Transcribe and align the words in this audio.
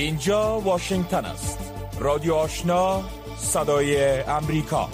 اینجا 0.00 0.60
واشنگتن 0.60 1.24
است. 1.24 1.58
رادیو 1.98 2.34
آشنا 2.34 3.02
صدای 3.36 4.20
امریکا. 4.20 4.88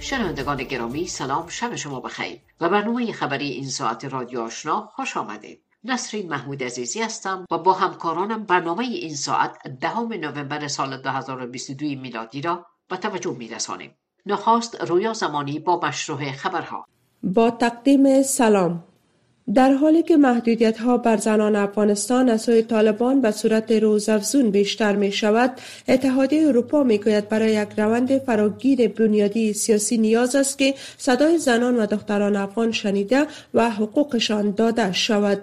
شنوندگان 0.00 0.56
گرامی 0.56 1.06
سلام 1.06 1.48
شب 1.48 1.74
شما 1.74 2.00
بخیر. 2.00 2.38
و 2.60 2.68
برنامه 2.68 3.12
خبری 3.12 3.48
این 3.48 3.68
ساعت 3.68 4.04
رادیو 4.04 4.40
آشنا 4.40 4.88
خوش 4.94 5.16
آمدید. 5.16 5.62
نسرین 5.84 6.28
محمود 6.28 6.62
عزیزی 6.62 7.02
هستم 7.02 7.46
و 7.50 7.58
با 7.58 7.72
همکارانم 7.72 8.44
برنامه 8.44 8.84
این 8.84 9.14
ساعت 9.14 9.68
دهم 9.80 10.12
نوامبر 10.12 10.68
سال 10.68 10.96
2022 10.96 11.86
میلادی 11.86 12.42
را 12.42 12.66
به 12.88 12.96
توجه 12.96 13.36
می 13.38 13.48
رسانیم. 13.48 13.94
نخواست 14.26 14.80
رویا 14.80 15.12
زمانی 15.12 15.58
با 15.58 15.80
مشروع 15.82 16.32
خبرها. 16.32 16.86
با 17.22 17.50
تقدیم 17.50 18.22
سلام. 18.22 18.84
در 19.54 19.72
حالی 19.72 20.02
که 20.02 20.16
محدودیت 20.16 20.78
ها 20.78 20.96
بر 20.96 21.16
زنان 21.16 21.56
افغانستان 21.56 22.28
از 22.28 22.42
سوی 22.42 22.62
طالبان 22.62 23.20
به 23.20 23.30
صورت 23.30 23.72
روزافزون 23.72 24.50
بیشتر 24.50 24.96
می 24.96 25.12
شود 25.12 25.50
اتحادیه 25.88 26.48
اروپا 26.48 26.82
می 26.82 26.98
گوید 26.98 27.28
برای 27.28 27.52
یک 27.52 27.68
روند 27.76 28.18
فراگیر 28.18 28.88
بنیادی 28.88 29.52
سیاسی 29.52 29.98
نیاز 29.98 30.36
است 30.36 30.58
که 30.58 30.74
صدای 30.98 31.38
زنان 31.38 31.76
و 31.76 31.86
دختران 31.86 32.36
افغان 32.36 32.72
شنیده 32.72 33.26
و 33.54 33.70
حقوقشان 33.70 34.50
داده 34.50 34.92
شود. 34.92 35.40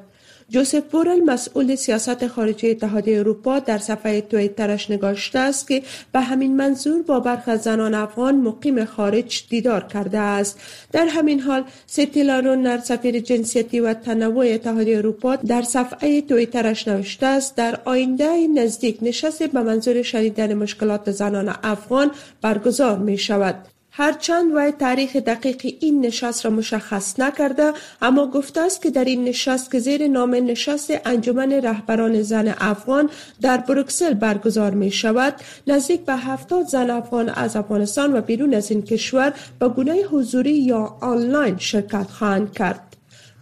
جوزف 0.49 0.83
بورل 0.91 1.19
مسئول 1.19 1.75
سیاست 1.75 2.27
خارجی 2.27 2.69
اتحادیه 2.71 3.19
اروپا 3.19 3.59
در 3.59 3.77
صفحه 3.77 4.21
تویترش 4.21 4.91
نگاشته 4.91 5.39
است 5.39 5.67
که 5.67 5.83
به 6.11 6.19
همین 6.19 6.55
منظور 6.55 7.01
با 7.01 7.19
برخی 7.19 7.57
زنان 7.57 7.93
افغان 7.93 8.35
مقیم 8.35 8.85
خارج 8.85 9.43
دیدار 9.49 9.83
کرده 9.83 10.19
است. 10.19 10.59
در 10.91 11.05
همین 11.05 11.39
حال 11.39 11.63
ستیلارون 11.87 12.79
سفیر 12.79 13.19
جنسیتی 13.19 13.79
و 13.79 13.93
تنوع 13.93 14.45
اتحادیه 14.53 14.97
اروپا 14.97 15.35
در 15.35 15.61
صفحه 15.61 16.21
تویترش 16.21 16.87
نوشته 16.87 17.25
است 17.25 17.55
در 17.55 17.79
آینده 17.85 18.47
نزدیک 18.47 18.97
نشست 19.01 19.43
به 19.43 19.61
منظور 19.61 20.01
شنیدن 20.01 20.53
مشکلات 20.53 21.11
زنان 21.11 21.55
افغان 21.63 22.11
برگزار 22.41 22.97
می 22.97 23.17
شود 23.17 23.74
هرچند 23.97 24.55
وی 24.55 24.71
تاریخ 24.71 25.15
دقیق 25.15 25.75
این 25.79 26.05
نشست 26.05 26.45
را 26.45 26.51
مشخص 26.51 27.19
نکرده 27.19 27.73
اما 28.01 28.27
گفته 28.27 28.61
است 28.61 28.81
که 28.81 28.89
در 28.89 29.05
این 29.05 29.23
نشست 29.23 29.71
که 29.71 29.79
زیر 29.79 30.07
نام 30.07 30.35
نشست 30.35 30.91
انجمن 31.05 31.51
رهبران 31.51 32.21
زن 32.21 32.55
افغان 32.59 33.09
در 33.41 33.57
بروکسل 33.57 34.13
برگزار 34.13 34.71
می 34.71 34.91
شود 34.91 35.33
نزدیک 35.67 36.05
به 36.05 36.13
هفتاد 36.15 36.65
زن 36.65 36.89
افغان 36.89 37.29
از 37.29 37.55
افغانستان 37.55 38.17
و 38.17 38.21
بیرون 38.21 38.53
از 38.53 38.71
این 38.71 38.81
کشور 38.81 39.33
به 39.59 39.67
گونه 39.67 39.93
حضوری 39.93 40.53
یا 40.53 40.97
آنلاین 41.01 41.57
شرکت 41.57 42.07
خواهند 42.09 42.53
کرد. 42.53 42.84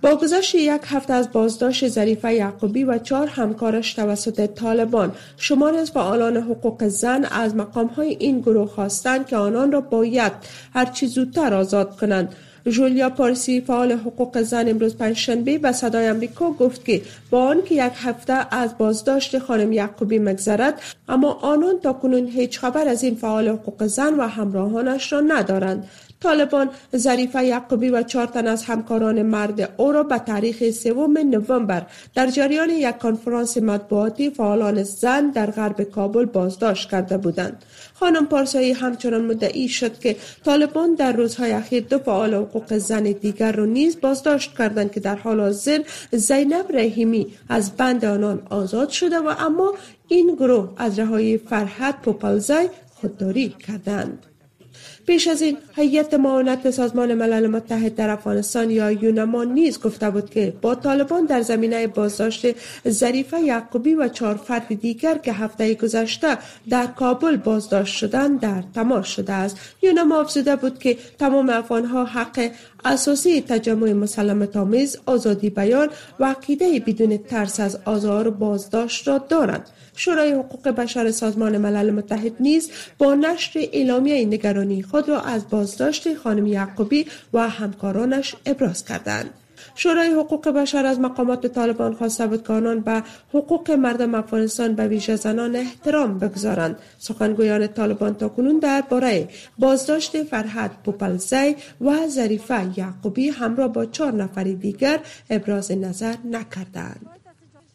با 0.04 0.16
گذشت 0.16 0.56
یک 0.56 0.82
هفته 0.86 1.14
از 1.14 1.32
بازداشت 1.32 1.88
ظریفه 1.88 2.34
یعقوبی 2.34 2.84
و 2.84 2.98
چهار 2.98 3.28
همکارش 3.28 3.94
توسط 3.94 4.46
طالبان 4.46 5.12
شماری 5.38 5.78
از 5.78 5.92
فعالان 5.92 6.38
حقوق 6.38 6.88
زن 6.88 7.26
از 7.26 7.56
مقامهای 7.56 8.18
این 8.20 8.40
گروه 8.40 8.68
خواستند 8.68 9.28
که 9.28 9.38
آنان 9.38 9.72
را 9.72 9.81
باید 9.81 10.31
هرچی 10.74 11.08
زودتر 11.08 11.54
آزاد 11.54 11.98
کنند. 11.98 12.36
جولیا 12.70 13.09
پارسی 13.09 13.62
فعال 13.62 13.92
حقوق 13.92 14.42
زن 14.42 14.70
امروز 14.70 14.98
پنجشنبه 14.98 15.58
به 15.58 15.72
صدای 15.72 16.08
امریکا 16.08 16.52
گفت 16.52 16.86
که 16.86 17.02
با 17.30 17.46
آنکه 17.48 17.76
یک 17.76 17.94
هفته 17.96 18.56
از 18.56 18.78
بازداشت 18.78 19.40
خانم 19.40 19.72
یعقوبی 19.72 20.20
مگذرد 20.20 20.81
اما 21.09 21.31
آنان 21.31 21.80
تا 21.80 21.94
کنون 21.94 22.28
هیچ 22.28 22.59
خبر 22.59 22.88
از 22.88 23.04
این 23.04 23.16
فعال 23.16 23.48
حقوق 23.48 23.86
زن 23.86 24.14
و 24.14 24.28
همراهانش 24.28 25.14
را 25.14 25.20
ندارند. 25.20 25.88
طالبان 26.23 26.69
ظریفه 26.95 27.43
یعقوبی 27.45 27.89
و 27.89 28.03
چهار 28.03 28.27
تن 28.27 28.47
از 28.47 28.63
همکاران 28.63 29.21
مرد 29.21 29.73
او 29.77 29.91
را 29.91 30.03
به 30.03 30.17
تاریخ 30.17 30.69
سوم 30.69 31.17
نوامبر 31.17 31.85
در 32.16 32.27
جریان 32.27 32.69
یک 32.69 32.97
کنفرانس 32.97 33.57
مطبوعاتی 33.57 34.29
فعالان 34.29 34.83
زن 34.83 35.29
در 35.29 35.51
غرب 35.51 35.81
کابل 35.83 36.25
بازداشت 36.25 36.89
کرده 36.89 37.17
بودند. 37.17 37.66
خانم 37.94 38.25
پارسایی 38.25 38.72
همچنان 38.72 39.25
مدعی 39.25 39.67
شد 39.67 40.00
که 40.00 40.16
طالبان 40.45 40.95
در 40.95 41.12
روزهای 41.12 41.51
اخیر 41.51 41.83
دو 41.83 42.00
فعال 42.00 42.33
حقوق 42.33 42.78
زن 42.78 43.03
دیگر 43.03 43.51
را 43.51 43.66
نیز 43.66 44.01
بازداشت 44.01 44.57
کردند 44.57 44.91
که 44.91 45.00
در 45.00 45.16
حال 45.16 45.39
حاضر 45.39 45.79
زینب 46.12 46.66
رحیمی 46.73 47.28
از 47.50 47.72
بند 47.72 48.06
آنان 48.06 48.41
آزاد 48.50 48.89
شده 48.89 49.19
و 49.19 49.33
اما 49.39 49.73
این 50.07 50.35
گروه 50.35 50.69
از 50.78 51.00
رهایی 51.00 51.38
فرحت 51.38 52.01
پوپلزای 52.01 52.69
خودداری 53.01 53.50
کردند. 53.50 54.32
پیش 55.06 55.28
از 55.28 55.41
این 55.41 55.58
هیئت 55.75 56.14
معاونت 56.14 56.72
سازمان 56.72 57.14
ملل 57.14 57.47
متحد 57.47 57.96
در 57.96 58.09
افغانستان 58.09 58.72
یا 58.72 58.91
یونما 58.91 59.44
نیز 59.44 59.80
گفته 59.80 60.09
بود 60.09 60.30
که 60.30 60.53
با 60.62 60.75
طالبان 60.75 61.25
در 61.25 61.41
زمینه 61.41 61.88
بازداشت 61.88 62.46
ظریفه 62.90 63.40
یعقوبی 63.40 63.94
و 63.94 64.08
چهار 64.08 64.36
فرد 64.36 64.81
دیگر 64.81 65.18
که 65.18 65.34
هفته 65.34 65.74
گذشته 65.74 66.38
در 66.69 66.88
کابل 66.88 67.38
بازداشت 67.38 67.97
شدند 67.97 68.40
در 68.40 68.63
تماس 68.75 69.08
شده 69.08 69.34
است. 69.34 69.58
یونما 69.81 70.19
افزوده 70.19 70.56
بود 70.56 70.80
که 70.80 70.97
تمام 71.19 71.50
افغانها 71.50 72.06
حق 72.06 72.52
اساسی 72.85 73.41
تجمع 73.41 73.94
مسلمت 73.94 74.57
آمیز 74.57 74.97
آزادی 75.05 75.49
بیان 75.49 75.89
و 76.19 76.25
عقیده 76.25 76.79
بدون 76.79 77.17
ترس 77.17 77.59
از 77.59 77.79
آزار 77.85 78.29
بازداشت 78.29 79.07
را 79.07 79.17
دارند. 79.17 79.69
شورای 79.95 80.31
حقوق 80.31 80.67
بشر 80.67 81.11
سازمان 81.11 81.57
ملل 81.57 81.91
متحد 81.91 82.33
نیز 82.39 82.71
با 82.97 83.16
نشر 83.16 83.59
اعلامیه 83.73 84.25
نگرانی 84.25 84.83
خود 84.83 85.09
را 85.09 85.21
از 85.21 85.49
بازداشت 85.49 86.13
خانم 86.17 86.47
یعقوبی 86.47 87.05
و 87.33 87.49
همکارانش 87.49 88.35
ابراز 88.45 88.85
کردند. 88.85 89.29
شورای 89.75 90.07
حقوق 90.07 90.50
بشر 90.50 90.85
از 90.85 91.00
مقامات 91.00 91.47
طالبان 91.47 91.97
که 92.47 92.53
آنان 92.53 92.79
به 92.79 93.03
حقوق 93.34 93.72
مردم 93.72 94.16
افغانستان 94.16 94.75
به 94.75 94.88
ویژه 94.88 95.16
زنان 95.16 95.56
احترام 95.56 96.19
بگذارند. 96.19 96.79
سخنگویان 96.97 97.68
طالبان 97.68 98.13
تاکنون 98.13 98.59
درباره 98.59 99.28
بازداشت 99.59 100.24
فرحت 100.24 100.72
پوپلزی 100.84 101.56
و 101.81 102.07
ظریفه 102.07 102.79
یعقوبی 102.79 103.29
همراه 103.29 103.68
با 103.68 103.85
چهار 103.85 104.13
نفر 104.13 104.44
دیگر 104.44 105.00
ابراز 105.29 105.72
نظر 105.72 106.16
نکردند. 106.25 107.22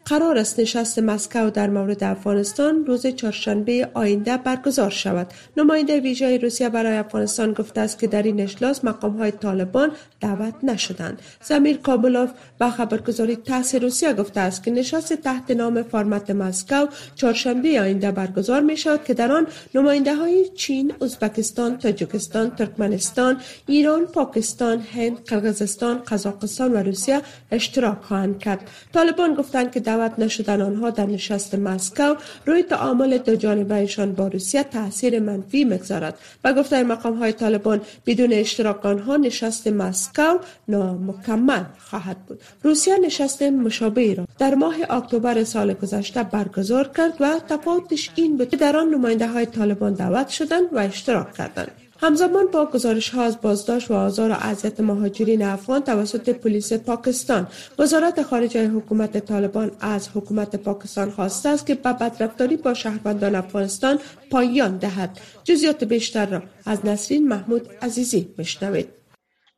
قرار 0.08 0.38
است 0.38 0.60
نشست 0.60 0.98
مسکو 0.98 1.50
در 1.50 1.70
مورد 1.70 2.04
افغانستان 2.04 2.86
روز 2.86 3.06
چهارشنبه 3.06 3.88
آینده 3.94 4.36
برگزار 4.36 4.91
شود. 4.91 5.26
نماینده 5.56 6.00
ویژه 6.00 6.38
روسیه 6.38 6.69
برای 6.69 6.96
افغانستان 6.96 7.52
گفته 7.52 7.80
است 7.80 7.98
که 7.98 8.06
در 8.06 8.22
این 8.22 8.41
اجلاس 8.41 8.80
های 9.19 9.30
طالبان 9.30 9.91
دعوت 10.20 10.54
نشدند. 10.62 11.22
زمیر 11.42 11.76
کابلوف 11.76 12.30
به 12.58 12.70
خبرگزاری 12.70 13.36
تاس 13.36 13.74
روسیه 13.74 14.12
گفته 14.12 14.41
است 14.41 14.64
که 14.64 14.70
نشست 14.70 15.12
تحت 15.12 15.50
نام 15.50 15.82
فرمت 15.82 16.30
مسکو 16.30 16.86
چهارشنبه 17.14 17.80
آینده 17.80 18.10
برگزار 18.10 18.60
می 18.60 18.76
شود 18.76 19.04
که 19.04 19.14
در 19.14 19.32
آن 19.32 19.46
نماینده 19.75 20.14
های 20.14 20.48
چین 20.48 20.92
ازبکستان 21.02 21.78
تاجیکستان 21.78 22.50
ترکمنستان 22.50 23.40
ایران 23.66 24.06
پاکستان 24.06 24.80
هند 24.80 25.25
قرقیزستان 25.25 26.02
قزاقستان 26.06 26.72
و 26.72 26.76
روسیه 26.76 27.20
اشتراک 27.50 27.98
خواهند 28.02 28.38
کرد. 28.38 28.70
طالبان 28.92 29.34
گفتند 29.34 29.72
که 29.72 29.80
دعوت 29.98 30.19
نشدن 30.19 30.60
آنها 30.62 30.91
در 30.91 31.06
نشست 31.06 31.54
مسکو 31.54 32.14
روی 32.47 32.62
تعامل 32.62 33.19
دو 33.19 33.36
جانبهشان 33.36 34.12
با 34.12 34.28
روسیه 34.28 34.62
تاثیر 34.62 35.20
منفی 35.20 35.64
می‌گذارد 35.64 36.19
و 36.44 36.54
گفته 36.54 36.82
مقام 36.82 37.14
های 37.14 37.32
طالبان 37.32 37.81
بدون 38.06 38.32
اشتراک 38.32 38.87
آنها 38.87 39.16
نشست 39.16 39.69
مسکو 39.69 40.38
نامکمل 40.69 41.64
خواهد 41.78 42.16
بود. 42.26 42.41
روسیه 42.62 42.98
نشست 42.98 43.42
مشابهی 43.42 44.14
را 44.14 44.25
در 44.38 44.54
ماه 44.54 44.75
اکتبر 44.91 45.44
سال 45.44 45.75
گذشته 45.75 46.22
برگزار 46.22 46.91
کرد 46.97 47.14
و 47.20 47.41
تفاوتش 47.48 48.10
این 48.14 48.37
بود 48.37 48.48
که 48.48 48.56
در 48.56 48.76
آن 48.76 48.88
نماینده 48.88 49.28
های 49.28 49.47
طالبان 49.47 49.92
دعوت 49.92 50.28
شدند 50.28 50.64
و 50.72 50.78
اشتراک 50.78 51.34
کردند. 51.34 51.88
همزمان 52.00 52.47
با 52.47 52.66
گزارش 52.66 53.09
ها 53.09 53.22
از 53.22 53.41
بازداشت 53.41 53.91
و 53.91 53.94
آزار 53.94 54.31
و 54.31 54.34
اذیت 54.34 54.81
مهاجرین 54.81 55.42
افغان 55.42 55.81
توسط 55.82 56.31
پلیس 56.31 56.73
پاکستان 56.73 57.49
وزارت 57.78 58.23
خارجه 58.23 58.69
حکومت 58.69 59.19
طالبان 59.19 59.70
از 59.81 60.08
حکومت 60.14 60.56
پاکستان 60.56 61.11
خواسته 61.11 61.49
است 61.49 61.67
که 61.67 61.75
به 61.75 61.93
بدرفتاری 61.93 62.56
با 62.56 62.75
شهروندان 62.75 63.34
افغانستان 63.34 63.99
پایان 64.31 64.76
دهد. 64.76 65.20
جزیات 65.44 65.84
بیشتر 65.84 66.26
را 66.26 66.43
از 66.64 66.87
نسرین 66.87 67.28
محمود 67.28 67.69
عزیزی 67.82 68.34
بشنوید. 68.38 68.88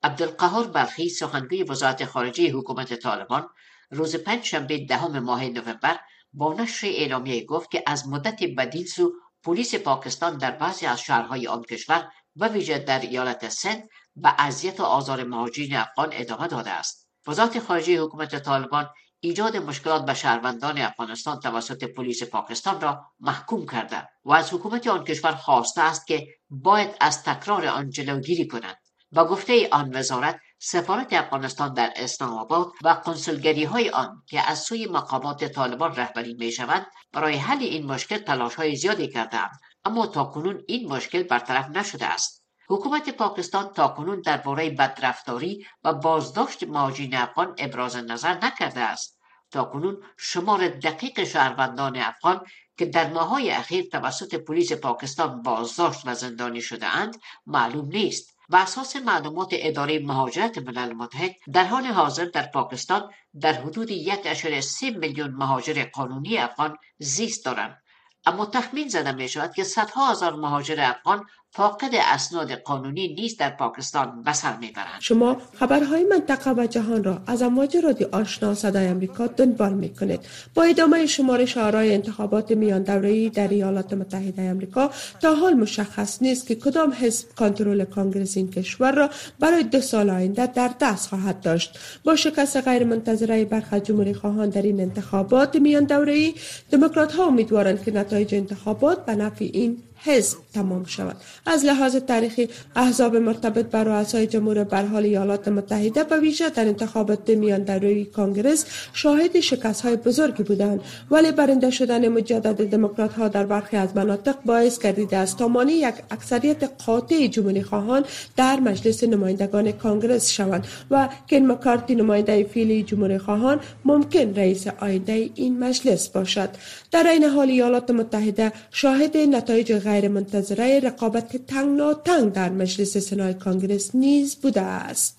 عبدالقهار 0.02 0.66
برخی 0.66 1.08
سخنگوی 1.08 1.62
وزارت 1.62 2.04
خارجه 2.04 2.52
حکومت 2.52 2.94
طالبان 2.94 3.46
روز 3.90 4.16
پنجشنبه 4.16 4.86
دهم 4.86 5.18
ماه 5.18 5.44
نوامبر 5.44 5.96
با 6.32 6.54
نشر 6.54 6.86
اعلامیه 6.86 7.44
گفت 7.44 7.70
که 7.70 7.82
از 7.86 8.08
مدت 8.08 8.38
بدیل 8.58 8.86
سو 8.86 9.12
پلیس 9.44 9.74
پاکستان 9.74 10.38
در 10.38 10.50
بعضی 10.50 10.86
از 10.86 11.00
شهرهای 11.00 11.46
آن 11.46 11.62
کشور 11.62 12.08
و 12.40 12.48
ویژه 12.48 12.78
در 12.78 13.00
ایالت 13.00 13.48
سند 13.48 13.88
به 14.16 14.34
اذیت 14.38 14.80
و 14.80 14.82
آزار 14.82 15.24
مهاجرین 15.24 15.76
افغان 15.76 16.08
ادامه 16.12 16.46
داده 16.46 16.70
است. 16.70 17.08
وزارت 17.26 17.58
خارجه 17.58 18.02
حکومت 18.02 18.42
طالبان 18.42 18.90
ایجاد 19.20 19.56
مشکلات 19.56 20.04
به 20.04 20.14
شهروندان 20.14 20.78
افغانستان 20.78 21.40
توسط 21.40 21.84
پلیس 21.84 22.22
پاکستان 22.22 22.80
را 22.80 23.04
محکوم 23.20 23.66
کرده 23.66 24.08
و 24.24 24.32
از 24.32 24.52
حکومت 24.52 24.86
آن 24.86 25.04
کشور 25.04 25.32
خواسته 25.32 25.80
است 25.80 26.06
که 26.06 26.26
باید 26.50 26.96
از 27.00 27.22
تکرار 27.22 27.66
آن 27.66 27.90
جلوگیری 27.90 28.46
کنند 28.46 28.76
با 29.12 29.24
گفته 29.24 29.68
آن 29.72 29.96
وزارت 29.96 30.40
سفارت 30.58 31.12
افغانستان 31.12 31.74
در 31.74 31.92
اسلام 31.96 32.38
آباد 32.38 32.72
و 32.82 32.88
قنسلگری 32.88 33.64
های 33.64 33.90
آن 33.90 34.22
که 34.26 34.50
از 34.50 34.58
سوی 34.58 34.86
مقامات 34.86 35.44
طالبان 35.44 35.96
رهبری 35.96 36.34
می 36.34 36.52
شود 36.52 36.86
برای 37.12 37.36
حل 37.36 37.62
این 37.62 37.86
مشکل 37.86 38.18
تلاش 38.18 38.54
های 38.54 38.76
زیادی 38.76 39.08
کردند 39.08 39.60
اما 39.84 40.06
تاکنون 40.06 40.62
این 40.68 40.92
مشکل 40.92 41.22
برطرف 41.22 41.68
نشده 41.70 42.06
است. 42.06 42.44
حکومت 42.68 43.10
پاکستان 43.10 43.72
تاکنون 43.72 44.20
درباره 44.20 44.70
بدرفتاری 44.70 45.66
و 45.84 45.92
بازداشت 45.92 46.64
مهاجرین 46.64 47.14
افغان 47.14 47.54
ابراز 47.58 47.96
نظر 47.96 48.34
نکرده 48.44 48.80
است. 48.80 49.20
تاکنون 49.50 50.02
شمار 50.18 50.68
دقیق 50.68 51.24
شهروندان 51.24 51.96
افغان 51.96 52.40
که 52.76 52.86
در 52.86 53.12
ماهای 53.12 53.50
اخیر 53.50 53.84
توسط 53.84 54.34
پلیس 54.34 54.72
پاکستان 54.72 55.42
بازداشت 55.42 56.02
و 56.04 56.14
زندانی 56.14 56.60
شده 56.60 56.86
اند 56.86 57.16
معلوم 57.46 57.88
نیست 57.88 58.36
و 58.48 58.56
اساس 58.56 58.96
معلومات 58.96 59.48
اداره 59.52 59.98
مهاجرت 59.98 60.58
ملل 60.58 60.92
متحد 60.92 61.36
در 61.52 61.64
حال 61.64 61.86
حاضر 61.86 62.24
در 62.24 62.46
پاکستان 62.46 63.10
در 63.40 63.52
حدود 63.52 63.90
یک 63.90 64.60
سه 64.60 64.90
میلیون 64.90 65.30
مهاجر 65.30 65.84
قانونی 65.92 66.38
افغان 66.38 66.76
زیست 66.98 67.44
دارند. 67.44 67.79
اما 68.26 68.46
تخمین 68.46 68.88
زده 68.88 69.12
می 69.12 69.28
شود 69.28 69.54
که 69.54 69.64
صدها 69.64 70.10
هزار 70.10 70.34
مهاجر 70.34 70.76
افغان 70.80 71.26
فاقد 71.52 71.90
اسناد 72.14 72.52
قانونی 72.52 73.14
نیست 73.14 73.38
در 73.38 73.50
پاکستان 73.50 74.22
به 74.22 74.32
سر 74.32 74.56
می‌برند. 74.56 75.00
شما 75.00 75.36
خبرهای 75.58 76.04
منطقه 76.04 76.50
و 76.50 76.66
جهان 76.66 77.04
را 77.04 77.20
از 77.26 77.42
امواج 77.42 77.76
رادیو 77.76 78.08
آشنا 78.12 78.54
صدای 78.54 78.86
امریکا 78.86 79.26
دنبال 79.26 79.72
می 79.72 79.94
کنید 79.94 80.20
با 80.54 80.62
ادامه 80.62 81.06
شمارش 81.06 81.56
آرای 81.58 81.94
انتخابات 81.94 82.50
میان 82.50 82.82
دوره‌ای 82.82 83.28
در 83.28 83.48
ایالات 83.48 83.92
متحده 83.92 84.42
امریکا 84.42 84.90
تا 85.20 85.34
حال 85.34 85.54
مشخص 85.54 86.22
نیست 86.22 86.46
که 86.46 86.54
کدام 86.54 86.92
حزب 86.92 87.28
کنترل 87.38 87.84
کانگرس 87.84 88.36
این 88.36 88.50
کشور 88.50 88.92
را 88.92 89.10
برای 89.40 89.62
دو 89.62 89.80
سال 89.80 90.10
آینده 90.10 90.46
در 90.46 90.70
دست 90.80 91.08
خواهد 91.08 91.40
داشت. 91.40 91.78
با 92.04 92.16
شکست 92.16 92.56
غیر 92.56 92.84
منتظره 92.84 93.44
برخی 93.44 93.80
جمهوری 93.80 94.14
خواهان 94.14 94.48
در 94.48 94.62
این 94.62 94.80
انتخابات 94.80 95.56
میان 95.56 95.84
دوره‌ای 95.84 96.34
دموکرات 96.70 97.12
ها 97.12 97.24
امیدوارند 97.24 97.84
که 97.84 97.90
نتایج 97.90 98.34
انتخابات 98.34 99.06
به 99.06 99.14
نفع 99.14 99.44
این 99.52 99.82
حزب 100.04 100.38
تمام 100.54 100.84
شود. 100.84 101.16
از 101.46 101.64
لحاظ 101.64 101.96
تاریخی 101.96 102.48
احزاب 102.76 103.16
مرتبط 103.16 103.66
بر 103.66 103.84
رؤسای 103.84 104.26
جمهور 104.26 104.84
حال 104.86 105.04
ایالات 105.04 105.48
متحده 105.48 106.04
به 106.04 106.20
ویژه 106.20 106.50
در 106.50 106.64
انتخابات 106.64 107.30
میان 107.30 107.66
روی 107.66 108.04
کانگرس 108.04 108.66
شاهد 108.92 109.40
شکست 109.40 109.80
های 109.80 109.96
بزرگی 109.96 110.42
بودند. 110.42 110.80
ولی 111.10 111.32
برنده 111.32 111.70
شدن 111.70 112.08
مجدد 112.08 112.70
دموکرات 112.70 113.12
ها 113.12 113.28
در 113.28 113.46
برخی 113.46 113.76
از 113.76 113.96
مناطق 113.96 114.34
باعث 114.44 114.78
گردیده 114.78 115.16
است 115.16 115.38
تا 115.38 115.48
مانی 115.48 115.72
یک 115.72 115.94
اکثریت 116.10 116.70
قاطع 116.86 117.26
جمهوری 117.26 117.62
خواهان 117.62 118.04
در 118.36 118.60
مجلس 118.60 119.04
نمایندگان 119.04 119.72
کانگرس 119.72 120.30
شوند 120.30 120.66
و 120.90 121.08
کن 121.30 121.36
مکارتی 121.36 121.94
نماینده 121.94 122.44
فیلی 122.44 122.82
جمهوری 122.82 123.18
خواهان 123.18 123.60
ممکن 123.84 124.34
رئیس 124.34 124.66
آینده 124.80 125.30
این 125.34 125.58
مجلس 125.58 126.08
باشد. 126.08 126.50
در 126.90 127.06
این 127.06 127.24
حال 127.24 127.48
ایالات 127.48 127.90
متحده 127.90 128.52
شاهد 128.70 129.16
نتایج 129.16 129.72
غیر 129.90 130.08
منتظره 130.08 130.80
رقابت 130.80 131.36
تنگ 131.36 132.32
در 132.32 132.48
مجلس 132.48 132.96
سنای 132.96 133.34
کانگرس 133.34 133.94
نیز 133.94 134.36
بوده 134.36 134.60
است. 134.60 135.16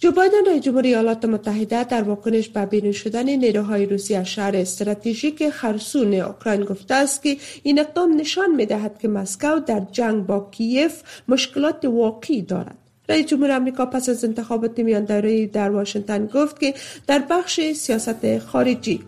جو 0.00 0.10
بایدن 0.10 0.44
رئیس 0.46 0.62
جمهور 0.62 0.82
ایالات 0.82 1.24
متحده 1.24 1.84
در 1.84 2.02
واکنش 2.02 2.48
به 2.48 2.66
بیرون 2.66 2.92
شدن 2.92 3.28
نیروهای 3.28 3.86
روسی 3.86 4.14
از 4.14 4.26
شهر 4.26 4.56
استراتژیک 4.56 5.50
خرسون 5.50 6.14
اوکراین 6.14 6.64
گفته 6.64 6.94
است 6.94 7.22
که 7.22 7.36
این 7.62 7.80
اقدام 7.80 8.16
نشان 8.16 8.54
می 8.54 8.66
دهد 8.66 8.98
که 8.98 9.08
مسکو 9.08 9.60
در 9.66 9.82
جنگ 9.92 10.26
با 10.26 10.48
کیف 10.50 11.02
مشکلات 11.28 11.84
واقعی 11.84 12.42
دارد. 12.42 12.78
رئیس 13.08 13.26
جمهور 13.26 13.50
آمریکا 13.50 13.86
پس 13.86 14.08
از 14.08 14.24
انتخابات 14.24 14.78
میان 14.78 15.04
در 15.52 15.70
واشنگتن 15.70 16.26
گفت 16.26 16.60
که 16.60 16.74
در 17.06 17.18
بخش 17.30 17.60
سیاست 17.72 18.38
خارجی 18.38 19.00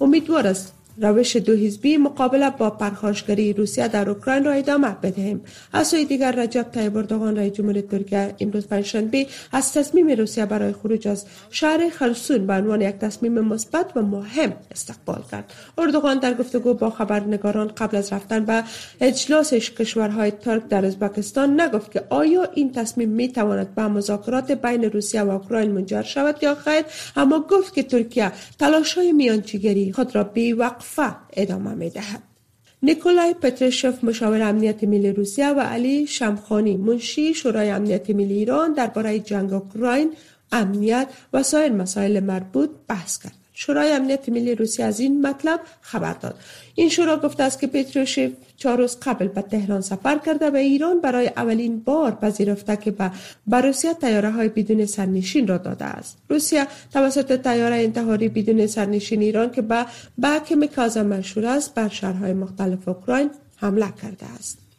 امیدوار 0.00 0.46
است 0.46 0.79
روش 1.00 1.36
دو 1.36 1.56
حزبی 1.56 1.96
مقابله 1.96 2.50
با 2.50 2.70
پرخاشگری 2.70 3.52
روسیه 3.52 3.88
در 3.88 4.10
اوکراین 4.10 4.44
را 4.44 4.52
ادامه 4.52 4.96
بدهیم. 5.02 5.40
از 5.72 5.88
سوی 5.88 6.04
دیگر 6.04 6.32
رجب 6.32 6.62
طیب 6.62 6.96
اردوغان 6.96 7.36
رئیس 7.36 7.52
جمهور 7.52 7.80
ترکیه 7.80 8.34
امروز 8.40 8.66
پنجشنبه 8.66 9.26
از 9.52 9.72
تصمیم 9.72 10.08
روسیه 10.10 10.46
برای 10.46 10.72
خروج 10.72 11.08
از 11.08 11.26
شهر 11.50 11.88
خرسون 11.90 12.46
به 12.46 12.52
عنوان 12.52 12.80
یک 12.80 12.94
تصمیم 12.94 13.40
مثبت 13.40 13.96
و 13.96 14.02
مهم 14.02 14.52
استقبال 14.70 15.22
کرد. 15.30 15.52
اردوغان 15.78 16.18
در 16.18 16.34
گفتگو 16.34 16.74
با 16.74 16.90
خبرنگاران 16.90 17.68
قبل 17.68 17.96
از 17.96 18.12
رفتن 18.12 18.44
به 18.44 18.64
اجلاس 19.00 19.54
کشورهای 19.54 20.30
ترک 20.30 20.68
در 20.68 20.84
ازبکستان 20.84 21.60
نگفت 21.60 21.92
که 21.92 22.04
آیا 22.10 22.48
این 22.54 22.72
تصمیم 22.72 23.08
می 23.08 23.28
تواند 23.28 23.74
به 23.74 23.82
مذاکرات 23.82 24.52
بین 24.52 24.84
روسیه 24.84 25.22
و 25.22 25.30
اوکراین 25.30 25.70
منجر 25.70 26.02
شود 26.02 26.42
یا 26.42 26.54
خیر 26.54 26.84
اما 27.16 27.46
گفت 27.50 27.74
که 27.74 27.82
ترکیه 27.82 28.32
تلاش 28.58 28.94
های 28.94 29.12
میانجیگری 29.12 29.92
خود 29.92 30.14
را 30.14 30.24
بی 30.24 30.52
وقفه 30.98 31.16
ادامه 31.32 31.74
می 31.74 31.90
دهد. 31.90 32.22
نیکولای 32.82 33.34
پترشف 33.34 34.04
مشاور 34.04 34.42
امنیت 34.42 34.84
ملی 34.84 35.12
روسیه 35.12 35.48
و 35.48 35.60
علی 35.60 36.06
شمخانی 36.06 36.76
منشی 36.76 37.34
شورای 37.34 37.70
امنیت 37.70 38.10
ملی 38.10 38.34
ایران 38.34 38.72
درباره 38.72 39.18
جنگ 39.18 39.52
اوکراین 39.52 40.12
امنیت 40.52 41.08
و 41.32 41.42
سایر 41.42 41.72
مسائل 41.72 42.20
مربوط 42.20 42.70
بحث 42.88 43.18
کرد. 43.18 43.39
شورای 43.60 43.92
امنیت 43.92 44.28
ملی 44.28 44.54
روسیه 44.54 44.84
از 44.84 45.00
این 45.00 45.26
مطلب 45.26 45.60
خبر 45.80 46.12
داد. 46.12 46.34
این 46.74 46.88
شورا 46.88 47.16
گفته 47.16 47.42
است 47.42 47.60
که 47.60 47.66
پتروشف 47.66 48.30
چهار 48.56 48.78
روز 48.78 48.96
قبل 49.02 49.28
به 49.28 49.42
تهران 49.42 49.80
سفر 49.80 50.18
کرده 50.18 50.50
و 50.50 50.56
ایران 50.56 51.00
برای 51.00 51.30
اولین 51.36 51.80
بار 51.80 52.10
پذیرفته 52.10 52.76
که 52.76 52.90
به 53.46 53.60
روسیه 53.60 53.94
تیاره 53.94 54.30
های 54.30 54.48
بدون 54.48 54.86
سرنشین 54.86 55.48
را 55.48 55.58
داده 55.58 55.84
است. 55.84 56.18
روسیه 56.28 56.66
توسط 56.92 57.42
تیاره 57.42 57.76
انتحاری 57.76 58.28
بدون 58.28 58.66
سرنشین 58.66 59.22
ایران 59.22 59.50
که 59.50 59.62
به 59.62 59.86
بک 60.22 60.52
مکازا 60.52 61.02
مشهور 61.02 61.46
است 61.46 61.74
بر 61.74 61.88
شهرهای 61.88 62.32
مختلف 62.32 62.88
اوکراین 62.88 63.30
حمله 63.56 63.92
کرده 64.02 64.26
است. 64.38 64.69